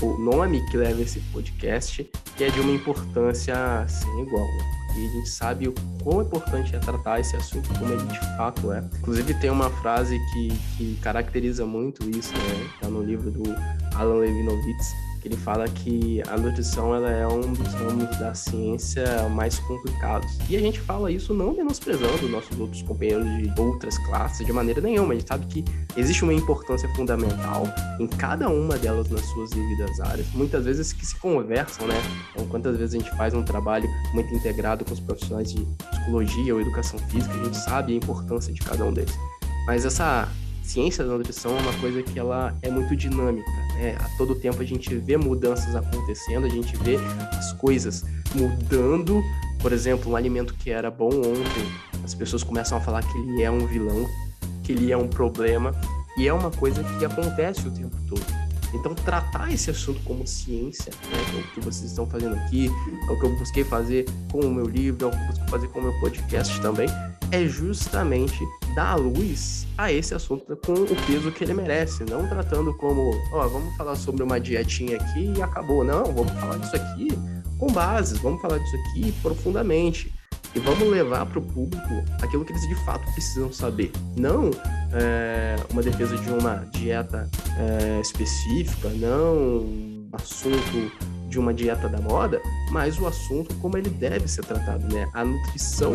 o 0.00 0.18
nome 0.18 0.68
que 0.68 0.76
leva 0.76 1.00
esse 1.00 1.20
podcast, 1.32 2.10
que 2.36 2.42
é 2.42 2.50
de 2.50 2.58
uma 2.58 2.72
importância 2.72 3.54
sem 3.86 4.20
igual. 4.20 4.44
Né? 4.44 4.81
E 4.96 5.06
a 5.06 5.10
gente 5.10 5.28
sabe 5.28 5.68
o 5.68 5.74
quão 6.02 6.22
importante 6.22 6.74
é 6.74 6.78
tratar 6.78 7.20
esse 7.20 7.36
assunto 7.36 7.68
como 7.78 7.92
ele 7.92 8.06
de 8.06 8.18
fato 8.36 8.72
é. 8.72 8.82
Inclusive 8.98 9.34
tem 9.34 9.50
uma 9.50 9.70
frase 9.70 10.18
que, 10.32 10.48
que 10.76 10.96
caracteriza 11.00 11.64
muito 11.64 12.08
isso, 12.10 12.32
né? 12.32 12.70
Tá 12.80 12.88
no 12.88 13.02
livro 13.02 13.30
do 13.30 13.42
Alan 13.94 14.16
Levinovitz, 14.20 14.92
que 15.22 15.28
ele 15.28 15.36
fala 15.36 15.68
que 15.68 16.20
a 16.28 16.36
nutrição 16.36 16.92
ela 16.92 17.08
é 17.08 17.26
um 17.26 17.52
dos 17.52 17.72
ramos 17.74 18.18
da 18.18 18.34
ciência 18.34 19.28
mais 19.28 19.56
complicados. 19.60 20.28
E 20.50 20.56
a 20.56 20.60
gente 20.60 20.80
fala 20.80 21.12
isso 21.12 21.32
não 21.32 21.54
menosprezando 21.54 22.28
nossos 22.28 22.58
outros 22.58 22.82
companheiros 22.82 23.24
de 23.24 23.60
outras 23.60 23.96
classes 23.98 24.44
de 24.44 24.52
maneira 24.52 24.80
nenhuma. 24.80 25.12
A 25.12 25.16
gente 25.16 25.28
sabe 25.28 25.46
que 25.46 25.64
existe 25.96 26.24
uma 26.24 26.34
importância 26.34 26.88
fundamental 26.96 27.62
em 28.00 28.08
cada 28.08 28.48
uma 28.48 28.76
delas 28.76 29.08
nas 29.08 29.24
suas 29.26 29.50
devidas 29.50 30.00
áreas, 30.00 30.26
muitas 30.34 30.64
vezes 30.64 30.92
que 30.92 31.06
se 31.06 31.14
conversam, 31.16 31.86
né? 31.86 31.94
Então, 32.34 32.46
quantas 32.48 32.76
vezes 32.76 32.96
a 32.96 32.98
gente 32.98 33.16
faz 33.16 33.32
um 33.32 33.44
trabalho 33.44 33.88
muito 34.12 34.34
integrado 34.34 34.84
com 34.84 34.92
os 34.92 35.00
profissionais 35.00 35.52
de 35.52 35.64
psicologia 35.90 36.52
ou 36.52 36.60
educação 36.60 36.98
física, 36.98 37.32
a 37.32 37.44
gente 37.44 37.58
sabe 37.58 37.92
a 37.92 37.96
importância 37.96 38.52
de 38.52 38.60
cada 38.60 38.84
um 38.84 38.92
deles. 38.92 39.16
Mas 39.66 39.84
essa 39.84 40.28
ciência 40.62 41.04
da 41.04 41.12
nutrição 41.16 41.56
é 41.56 41.60
uma 41.60 41.72
coisa 41.74 42.02
que 42.02 42.18
ela 42.18 42.56
é 42.62 42.70
muito 42.70 42.94
dinâmica. 42.96 43.50
Né? 43.74 43.96
A 43.98 44.08
todo 44.16 44.34
tempo 44.34 44.62
a 44.62 44.64
gente 44.64 44.94
vê 44.96 45.16
mudanças 45.16 45.74
acontecendo, 45.74 46.46
a 46.46 46.48
gente 46.48 46.76
vê 46.78 46.96
as 47.36 47.52
coisas 47.54 48.04
mudando. 48.34 49.22
Por 49.60 49.72
exemplo, 49.72 50.10
um 50.10 50.16
alimento 50.16 50.54
que 50.54 50.70
era 50.70 50.90
bom 50.90 51.10
ontem, 51.10 51.64
as 52.04 52.14
pessoas 52.14 52.42
começam 52.42 52.78
a 52.78 52.80
falar 52.80 53.02
que 53.02 53.18
ele 53.18 53.42
é 53.42 53.50
um 53.50 53.66
vilão, 53.66 54.06
que 54.62 54.72
ele 54.72 54.90
é 54.90 54.96
um 54.96 55.08
problema, 55.08 55.72
e 56.16 56.26
é 56.26 56.32
uma 56.32 56.50
coisa 56.50 56.82
que 56.82 57.04
acontece 57.04 57.66
o 57.66 57.70
tempo 57.70 57.96
todo. 58.08 58.51
Então, 58.74 58.94
tratar 58.94 59.52
esse 59.52 59.70
assunto 59.70 60.00
como 60.04 60.26
ciência, 60.26 60.92
né, 61.10 61.38
é 61.38 61.40
o 61.40 61.54
que 61.54 61.60
vocês 61.60 61.90
estão 61.90 62.06
fazendo 62.06 62.34
aqui, 62.36 62.70
é 63.08 63.12
o 63.12 63.18
que 63.18 63.26
eu 63.26 63.36
busquei 63.38 63.64
fazer 63.64 64.06
com 64.30 64.40
o 64.40 64.54
meu 64.54 64.66
livro, 64.66 65.06
é 65.06 65.08
o 65.08 65.10
que 65.10 65.22
eu 65.22 65.26
busquei 65.26 65.48
fazer 65.48 65.68
com 65.68 65.80
o 65.80 65.82
meu 65.82 66.00
podcast 66.00 66.60
também, 66.60 66.88
é 67.30 67.46
justamente 67.46 68.38
dar 68.74 68.96
luz 68.96 69.66
a 69.76 69.92
esse 69.92 70.14
assunto 70.14 70.56
com 70.64 70.72
o 70.72 71.06
peso 71.06 71.30
que 71.32 71.44
ele 71.44 71.54
merece, 71.54 72.04
não 72.04 72.26
tratando 72.26 72.74
como, 72.74 73.10
ó, 73.32 73.44
oh, 73.44 73.48
vamos 73.48 73.76
falar 73.76 73.96
sobre 73.96 74.22
uma 74.22 74.40
dietinha 74.40 74.96
aqui 74.96 75.32
e 75.36 75.42
acabou. 75.42 75.84
Não, 75.84 76.04
vamos 76.04 76.32
falar 76.32 76.58
disso 76.58 76.76
aqui 76.76 77.08
com 77.58 77.72
bases, 77.72 78.18
vamos 78.18 78.40
falar 78.42 78.58
disso 78.58 78.76
aqui 78.76 79.12
profundamente 79.22 80.12
e 80.54 80.60
vamos 80.60 80.88
levar 80.88 81.26
para 81.26 81.38
o 81.38 81.42
público 81.42 82.04
aquilo 82.20 82.44
que 82.44 82.52
eles 82.52 82.68
de 82.68 82.84
fato 82.84 83.04
precisam 83.12 83.52
saber. 83.52 83.90
Não 84.16 84.50
é, 84.92 85.56
uma 85.70 85.82
defesa 85.82 86.16
de 86.16 86.30
uma 86.30 86.66
dieta 86.72 87.28
é, 87.58 88.00
específica, 88.00 88.88
não 88.90 90.02
assunto 90.12 90.92
de 91.28 91.38
uma 91.38 91.54
dieta 91.54 91.88
da 91.88 91.98
moda, 91.98 92.40
mas 92.70 92.98
o 92.98 93.06
assunto 93.06 93.54
como 93.56 93.78
ele 93.78 93.88
deve 93.88 94.28
ser 94.28 94.44
tratado, 94.44 94.86
né? 94.92 95.08
A 95.14 95.24
nutrição 95.24 95.94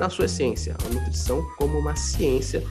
na 0.00 0.08
sua 0.08 0.24
essência, 0.24 0.74
a 0.86 0.94
nutrição 0.94 1.46
como 1.58 1.78
uma 1.78 1.94
ciência 1.94 2.64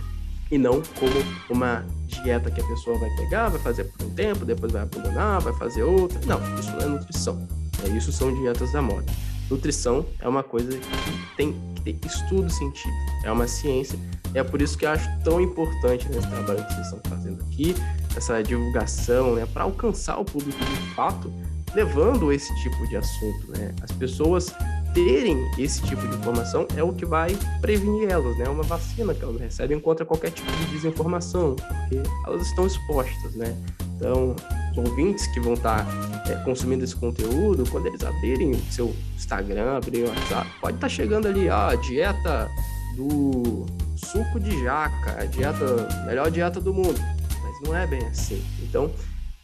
e 0.49 0.57
não 0.57 0.81
como 0.99 1.13
uma 1.49 1.85
dieta 2.07 2.49
que 2.49 2.59
a 2.59 2.63
pessoa 2.63 2.97
vai 2.97 3.09
pegar, 3.15 3.49
vai 3.49 3.59
fazer 3.59 3.83
por 3.83 4.07
um 4.07 4.09
tempo, 4.11 4.45
depois 4.45 4.71
vai 4.71 4.81
abandonar, 4.81 5.41
vai 5.41 5.53
fazer 5.53 5.83
outra. 5.83 6.19
Não, 6.25 6.39
isso 6.59 6.71
não 6.71 6.81
é 6.81 6.85
nutrição. 6.87 7.47
É, 7.83 7.89
isso 7.89 8.11
são 8.11 8.33
dietas 8.33 8.71
da 8.71 8.81
moda. 8.81 9.05
Nutrição 9.49 10.05
é 10.19 10.27
uma 10.27 10.43
coisa 10.43 10.77
que 10.77 11.35
tem 11.35 11.55
que 11.75 11.93
ter 11.93 12.07
estudo 12.07 12.49
científico, 12.49 12.93
é 13.23 13.31
uma 13.31 13.47
ciência. 13.47 13.97
E 14.33 14.37
é 14.37 14.43
por 14.43 14.61
isso 14.61 14.77
que 14.77 14.85
eu 14.85 14.89
acho 14.89 15.07
tão 15.23 15.39
importante 15.39 16.07
nesse 16.09 16.27
trabalho 16.27 16.65
que 16.65 16.73
vocês 16.73 16.87
estão 16.87 17.01
fazendo 17.09 17.41
aqui, 17.43 17.73
essa 18.15 18.41
divulgação, 18.43 19.35
né, 19.35 19.45
para 19.45 19.63
alcançar 19.63 20.17
o 20.19 20.25
público 20.25 20.59
de 20.59 20.95
fato, 20.95 21.31
levando 21.73 22.31
esse 22.31 22.53
tipo 22.61 22.87
de 22.87 22.97
assunto, 22.97 23.51
né? 23.51 23.73
As 23.81 23.91
pessoas 23.91 24.53
terem 24.93 25.37
esse 25.57 25.81
tipo 25.83 26.07
de 26.07 26.15
informação 26.15 26.67
é 26.75 26.83
o 26.83 26.91
que 26.91 27.05
vai 27.05 27.37
prevenir 27.61 28.09
elas, 28.09 28.37
né? 28.37 28.49
Uma 28.49 28.63
vacina 28.63 29.13
que 29.13 29.23
elas 29.23 29.39
recebem 29.39 29.79
contra 29.79 30.05
qualquer 30.05 30.31
tipo 30.31 30.51
de 30.51 30.65
desinformação, 30.67 31.55
porque 31.55 32.01
elas 32.25 32.47
estão 32.47 32.65
expostas, 32.65 33.35
né? 33.35 33.55
Então, 33.97 34.35
os 34.71 34.77
ouvintes 34.77 35.25
que 35.27 35.39
vão 35.39 35.55
estar 35.55 35.85
é, 36.29 36.35
consumindo 36.43 36.83
esse 36.83 36.95
conteúdo, 36.95 37.67
quando 37.69 37.87
eles 37.87 38.03
abrirem 38.03 38.51
o 38.51 38.71
seu 38.71 38.95
Instagram, 39.15 39.77
abrirem 39.77 40.05
o 40.05 40.09
WhatsApp, 40.09 40.49
pode 40.61 40.77
estar 40.77 40.89
chegando 40.89 41.27
ali, 41.27 41.49
a 41.49 41.75
dieta 41.75 42.47
do 42.95 43.65
suco 43.95 44.39
de 44.39 44.63
jaca, 44.63 45.19
a 45.19 45.25
dieta, 45.25 46.05
melhor 46.05 46.29
dieta 46.29 46.61
do 46.61 46.73
mundo. 46.73 46.99
Mas 47.43 47.67
não 47.67 47.75
é 47.75 47.87
bem 47.87 48.05
assim. 48.05 48.43
Então, 48.61 48.91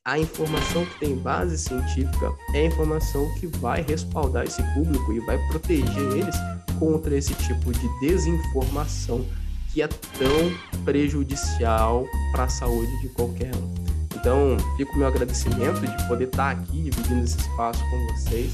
a 0.05 0.19
informação 0.19 0.85
que 0.85 0.99
tem 0.99 1.15
base 1.15 1.57
científica 1.57 2.31
é 2.53 2.59
a 2.59 2.65
informação 2.65 3.27
que 3.39 3.47
vai 3.47 3.81
respaldar 3.81 4.43
esse 4.43 4.61
público 4.73 5.13
e 5.13 5.19
vai 5.21 5.37
proteger 5.47 6.11
eles 6.11 6.35
contra 6.77 7.17
esse 7.17 7.33
tipo 7.35 7.71
de 7.71 7.99
desinformação 8.01 9.25
que 9.71 9.81
é 9.81 9.87
tão 9.87 10.83
prejudicial 10.83 12.05
para 12.31 12.43
a 12.43 12.49
saúde 12.49 13.01
de 13.01 13.09
qualquer 13.09 13.51
um. 13.55 13.92
Então, 14.23 14.55
fico 14.77 14.93
o 14.93 14.97
meu 14.99 15.07
agradecimento 15.09 15.81
de 15.81 16.07
poder 16.07 16.29
estar 16.29 16.51
aqui 16.51 16.83
dividindo 16.83 17.25
esse 17.25 17.37
espaço 17.39 17.83
com 17.89 18.07
vocês. 18.07 18.53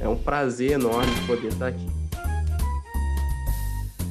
É 0.00 0.08
um 0.08 0.16
prazer 0.16 0.72
enorme 0.72 1.14
poder 1.24 1.52
estar 1.52 1.68
aqui. 1.68 1.88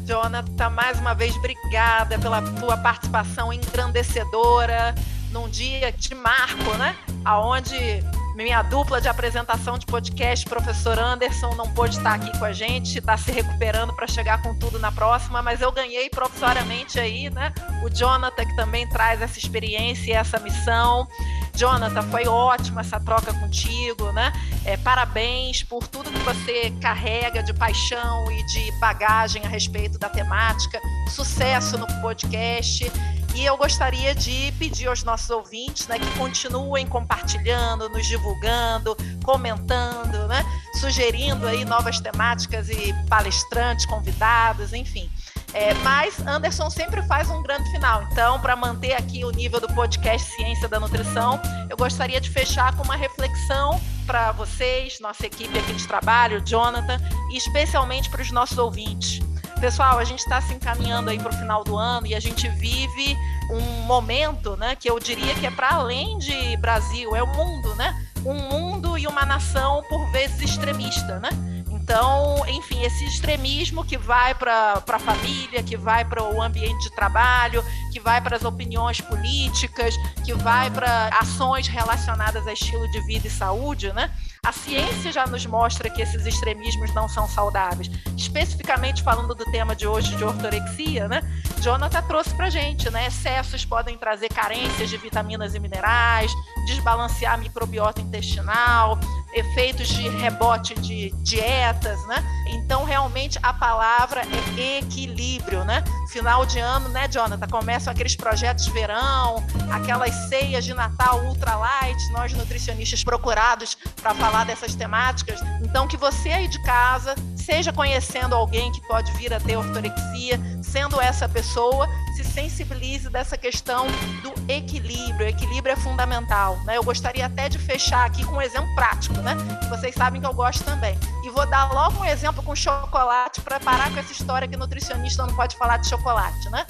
Jonathan, 0.05 0.69
mais 0.69 0.97
uma 1.01 1.13
vez, 1.13 1.35
obrigada 1.35 2.17
pela 2.17 2.41
tua 2.41 2.77
participação 2.77 3.51
engrandecedora 3.51 4.95
num 5.29 5.49
dia 5.49 5.91
de 5.91 6.15
marco, 6.15 6.73
né? 6.77 6.95
Aonde 7.25 8.01
minha 8.35 8.63
dupla 8.63 8.99
de 8.99 9.07
apresentação 9.07 9.77
de 9.77 9.85
podcast, 9.85 10.45
professor 10.45 10.97
Anderson, 10.97 11.53
não 11.55 11.71
pôde 11.73 11.97
estar 11.97 12.15
aqui 12.15 12.37
com 12.39 12.45
a 12.45 12.51
gente, 12.51 12.97
está 12.97 13.15
se 13.15 13.31
recuperando 13.31 13.93
para 13.93 14.07
chegar 14.07 14.41
com 14.41 14.57
tudo 14.57 14.79
na 14.79 14.91
próxima, 14.91 15.41
mas 15.41 15.61
eu 15.61 15.71
ganhei 15.71 16.09
professoriamente 16.09 16.99
aí, 16.99 17.29
né? 17.29 17.53
O 17.83 17.89
Jonathan, 17.89 18.45
que 18.45 18.55
também 18.55 18.87
traz 18.89 19.21
essa 19.21 19.37
experiência 19.37 20.11
e 20.11 20.13
essa 20.13 20.39
missão. 20.39 21.07
Jonathan, 21.55 22.01
foi 22.03 22.27
ótima 22.27 22.81
essa 22.81 22.99
troca 22.99 23.31
contigo, 23.33 24.11
né? 24.11 24.33
É, 24.65 24.75
parabéns 24.77 25.61
por 25.61 25.87
tudo 25.87 26.09
que 26.09 26.19
você 26.19 26.71
carrega 26.81 27.43
de 27.43 27.53
paixão 27.53 28.31
e 28.31 28.43
de 28.47 28.71
bagagem 28.79 29.45
a 29.45 29.47
respeito 29.47 29.99
da 29.99 30.09
temática. 30.09 30.79
Sucesso 31.09 31.77
no 31.77 31.85
podcast. 32.01 32.91
E 33.35 33.45
eu 33.45 33.57
gostaria 33.57 34.13
de 34.13 34.51
pedir 34.59 34.87
aos 34.87 35.03
nossos 35.03 35.29
ouvintes 35.29 35.87
né, 35.87 35.97
que 35.97 36.17
continuem 36.17 36.85
compartilhando, 36.85 37.89
nos 37.89 38.05
divulgando, 38.05 38.95
comentando, 39.23 40.27
né, 40.27 40.45
sugerindo 40.79 41.47
aí 41.47 41.65
novas 41.65 41.99
temáticas 41.99 42.69
e 42.69 42.93
palestrantes, 43.09 43.85
convidados, 43.85 44.71
enfim. 44.71 45.09
É, 45.53 45.73
mas 45.75 46.19
Anderson 46.25 46.69
sempre 46.69 47.01
faz 47.03 47.29
um 47.29 47.41
grande 47.43 47.69
final. 47.71 48.03
Então, 48.11 48.39
para 48.39 48.55
manter 48.55 48.93
aqui 48.93 49.23
o 49.23 49.29
nível 49.29 49.59
do 49.59 49.67
podcast 49.67 50.31
Ciência 50.35 50.67
da 50.67 50.79
Nutrição, 50.79 51.39
eu 51.69 51.77
gostaria 51.77 52.19
de 52.19 52.29
fechar 52.29 52.75
com 52.75 52.83
uma 52.83 52.95
reflexão 52.95 53.79
para 54.05 54.31
vocês, 54.31 54.99
nossa 54.99 55.25
equipe 55.25 55.57
aqui 55.57 55.73
de 55.73 55.87
trabalho, 55.87 56.41
Jonathan, 56.41 56.99
e 57.31 57.37
especialmente 57.37 58.09
para 58.09 58.21
os 58.21 58.31
nossos 58.31 58.57
ouvintes. 58.57 59.21
Pessoal, 59.63 59.97
a 59.97 60.03
gente 60.03 60.19
está 60.19 60.41
se 60.41 60.53
encaminhando 60.53 61.09
aí 61.09 61.17
para 61.17 61.29
o 61.29 61.37
final 61.37 61.63
do 61.63 61.77
ano 61.77 62.05
e 62.05 62.13
a 62.13 62.19
gente 62.19 62.49
vive 62.49 63.17
um 63.49 63.61
momento, 63.85 64.57
né, 64.57 64.75
que 64.75 64.89
eu 64.89 64.99
diria 64.99 65.33
que 65.35 65.47
é 65.47 65.51
para 65.51 65.75
além 65.75 66.17
de 66.17 66.57
Brasil, 66.57 67.15
é 67.15 67.23
o 67.23 67.27
mundo, 67.27 67.73
né? 67.75 67.95
Um 68.25 68.33
mundo 68.33 68.97
e 68.97 69.07
uma 69.07 69.25
nação 69.25 69.81
por 69.87 70.05
vezes 70.11 70.41
extremista, 70.41 71.17
né? 71.19 71.29
Então, 71.71 72.43
enfim, 72.45 72.81
esse 72.83 73.05
extremismo 73.05 73.85
que 73.85 73.97
vai 73.97 74.35
para 74.35 74.83
a 74.85 74.99
família, 74.99 75.63
que 75.63 75.77
vai 75.77 76.03
para 76.03 76.21
o 76.21 76.41
ambiente 76.41 76.83
de 76.83 76.93
trabalho, 76.93 77.63
que 77.93 77.99
vai 77.99 78.19
para 78.19 78.35
as 78.35 78.43
opiniões 78.43 78.99
políticas, 78.99 79.95
que 80.25 80.33
vai 80.33 80.71
para 80.71 81.09
ações 81.21 81.67
relacionadas 81.67 82.47
a 82.47 82.53
estilo 82.53 82.89
de 82.89 82.99
vida 83.01 83.27
e 83.27 83.29
saúde, 83.29 83.93
né? 83.93 84.09
A 84.43 84.51
ciência 84.51 85.11
já 85.11 85.27
nos 85.27 85.45
mostra 85.45 85.89
que 85.89 86.01
esses 86.01 86.25
extremismos 86.25 86.93
não 86.93 87.07
são 87.07 87.27
saudáveis. 87.27 87.89
Especificamente 88.17 89.03
falando 89.03 89.35
do 89.35 89.45
tema 89.45 89.75
de 89.75 89.87
hoje 89.87 90.15
de 90.15 90.23
ortorexia, 90.23 91.07
né? 91.07 91.21
Jonathan 91.61 92.01
trouxe 92.01 92.35
para 92.35 92.49
gente, 92.49 92.89
né? 92.89 93.07
Excessos 93.07 93.63
podem 93.63 93.97
trazer 93.97 94.27
carências 94.27 94.89
de 94.89 94.97
vitaminas 94.97 95.53
e 95.53 95.59
minerais, 95.59 96.31
desbalancear 96.65 97.35
a 97.35 97.37
microbiota 97.37 98.01
intestinal, 98.01 98.99
efeitos 99.33 99.87
de 99.87 100.09
rebote 100.09 100.73
de 100.75 101.11
dietas, 101.21 102.05
né? 102.07 102.23
Então, 102.49 102.83
realmente, 102.83 103.39
a 103.41 103.53
palavra 103.53 104.23
é 104.57 104.79
equilíbrio, 104.79 105.63
né? 105.63 105.83
Final 106.11 106.45
de 106.45 106.59
ano, 106.59 106.89
né, 106.89 107.07
Jonathan? 107.07 107.47
Aqueles 107.91 108.15
projetos 108.15 108.67
verão, 108.67 109.43
aquelas 109.71 110.13
ceias 110.29 110.65
de 110.65 110.73
Natal 110.73 111.23
ultra 111.25 111.55
light, 111.55 112.11
nós 112.11 112.33
nutricionistas 112.33 113.03
procurados 113.03 113.77
para 114.01 114.13
falar 114.15 114.45
dessas 114.45 114.75
temáticas. 114.75 115.39
Então, 115.61 115.87
que 115.87 115.97
você 115.97 116.29
aí 116.29 116.47
de 116.47 116.61
casa 116.63 117.15
seja 117.35 117.73
conhecendo 117.73 118.33
alguém 118.35 118.71
que 118.71 118.81
pode 118.87 119.11
vir 119.13 119.33
a 119.33 119.39
ter 119.39 119.57
ortorexia, 119.57 120.39
sendo 120.61 120.99
essa 121.01 121.27
pessoa, 121.27 121.87
se 122.15 122.23
sensibilize 122.23 123.09
dessa 123.09 123.37
questão 123.37 123.85
do 124.21 124.51
equilíbrio. 124.51 125.25
O 125.25 125.29
equilíbrio 125.29 125.73
é 125.73 125.75
fundamental. 125.75 126.57
Né? 126.63 126.77
Eu 126.77 126.83
gostaria 126.83 127.25
até 127.25 127.49
de 127.49 127.59
fechar 127.59 128.05
aqui 128.05 128.25
com 128.25 128.35
um 128.35 128.41
exemplo 128.41 128.73
prático, 128.75 129.15
né? 129.21 129.35
Vocês 129.69 129.93
sabem 129.93 130.21
que 130.21 130.27
eu 130.27 130.33
gosto 130.33 130.63
também. 130.63 130.97
E 131.23 131.29
vou 131.29 131.45
dar 131.45 131.71
logo 131.73 131.99
um 131.99 132.05
exemplo 132.05 132.41
com 132.43 132.55
chocolate 132.55 133.41
para 133.41 133.59
parar 133.59 133.91
com 133.91 133.99
essa 133.99 134.11
história 134.11 134.47
que 134.47 134.55
nutricionista 134.55 135.25
não 135.25 135.35
pode 135.35 135.57
falar 135.57 135.77
de 135.77 135.87
chocolate, 135.87 136.49
né? 136.49 136.65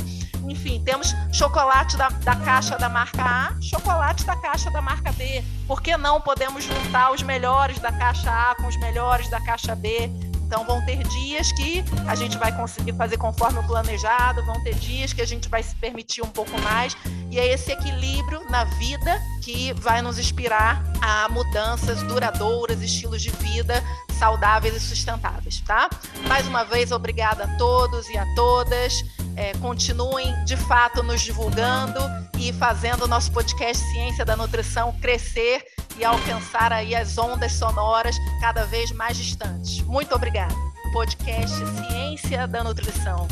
Enfim, 0.49 0.81
temos 0.83 1.13
chocolate 1.31 1.95
da, 1.97 2.09
da 2.09 2.35
caixa 2.35 2.77
da 2.77 2.89
marca 2.89 3.23
A, 3.23 3.61
chocolate 3.61 4.25
da 4.25 4.35
caixa 4.35 4.69
da 4.71 4.81
marca 4.81 5.11
B. 5.13 5.43
Por 5.67 5.81
que 5.81 5.95
não 5.97 6.19
podemos 6.19 6.63
juntar 6.63 7.11
os 7.11 7.21
melhores 7.21 7.79
da 7.79 7.91
caixa 7.91 8.29
A 8.29 8.55
com 8.55 8.67
os 8.67 8.77
melhores 8.77 9.29
da 9.29 9.39
caixa 9.41 9.75
B? 9.75 10.09
Então 10.45 10.65
vão 10.65 10.85
ter 10.85 11.03
dias 11.07 11.51
que 11.51 11.83
a 12.07 12.13
gente 12.13 12.37
vai 12.37 12.55
conseguir 12.55 12.93
fazer 12.93 13.17
conforme 13.17 13.57
o 13.57 13.63
planejado, 13.63 14.45
vão 14.45 14.61
ter 14.63 14.75
dias 14.75 15.11
que 15.11 15.19
a 15.19 15.25
gente 15.25 15.49
vai 15.49 15.63
se 15.63 15.75
permitir 15.77 16.21
um 16.21 16.29
pouco 16.29 16.55
mais. 16.61 16.95
E 17.31 17.39
é 17.39 17.47
esse 17.47 17.71
equilíbrio 17.71 18.47
na 18.51 18.63
vida 18.65 19.19
que 19.41 19.73
vai 19.73 20.03
nos 20.03 20.19
inspirar 20.19 20.83
a 21.01 21.27
mudanças 21.29 22.03
duradouras, 22.03 22.83
estilos 22.83 23.23
de 23.23 23.31
vida 23.31 23.83
saudáveis 24.23 24.73
e 24.73 24.79
sustentáveis, 24.79 25.59
tá? 25.67 25.89
Mais 26.29 26.47
uma 26.47 26.63
vez, 26.63 26.93
obrigada 26.93 27.43
a 27.43 27.57
todos 27.57 28.07
e 28.07 28.17
a 28.17 28.25
todas. 28.35 29.03
É, 29.35 29.51
continuem 29.57 30.33
de 30.45 30.55
fato 30.55 31.03
nos 31.03 31.19
divulgando 31.19 31.99
e 32.39 32.53
fazendo 32.53 33.03
o 33.03 33.07
nosso 33.07 33.33
podcast 33.33 33.83
Ciência 33.91 34.23
da 34.23 34.37
Nutrição 34.37 34.97
crescer 35.01 35.65
e 35.97 36.05
alcançar 36.05 36.71
aí 36.71 36.95
as 36.95 37.17
ondas 37.17 37.51
sonoras 37.51 38.15
cada 38.39 38.63
vez 38.63 38.93
mais 38.93 39.17
distantes. 39.17 39.81
Muito 39.81 40.15
obrigada. 40.15 40.55
Podcast 40.93 41.57
Ciência 41.57 42.47
da 42.47 42.63
Nutrição. 42.63 43.27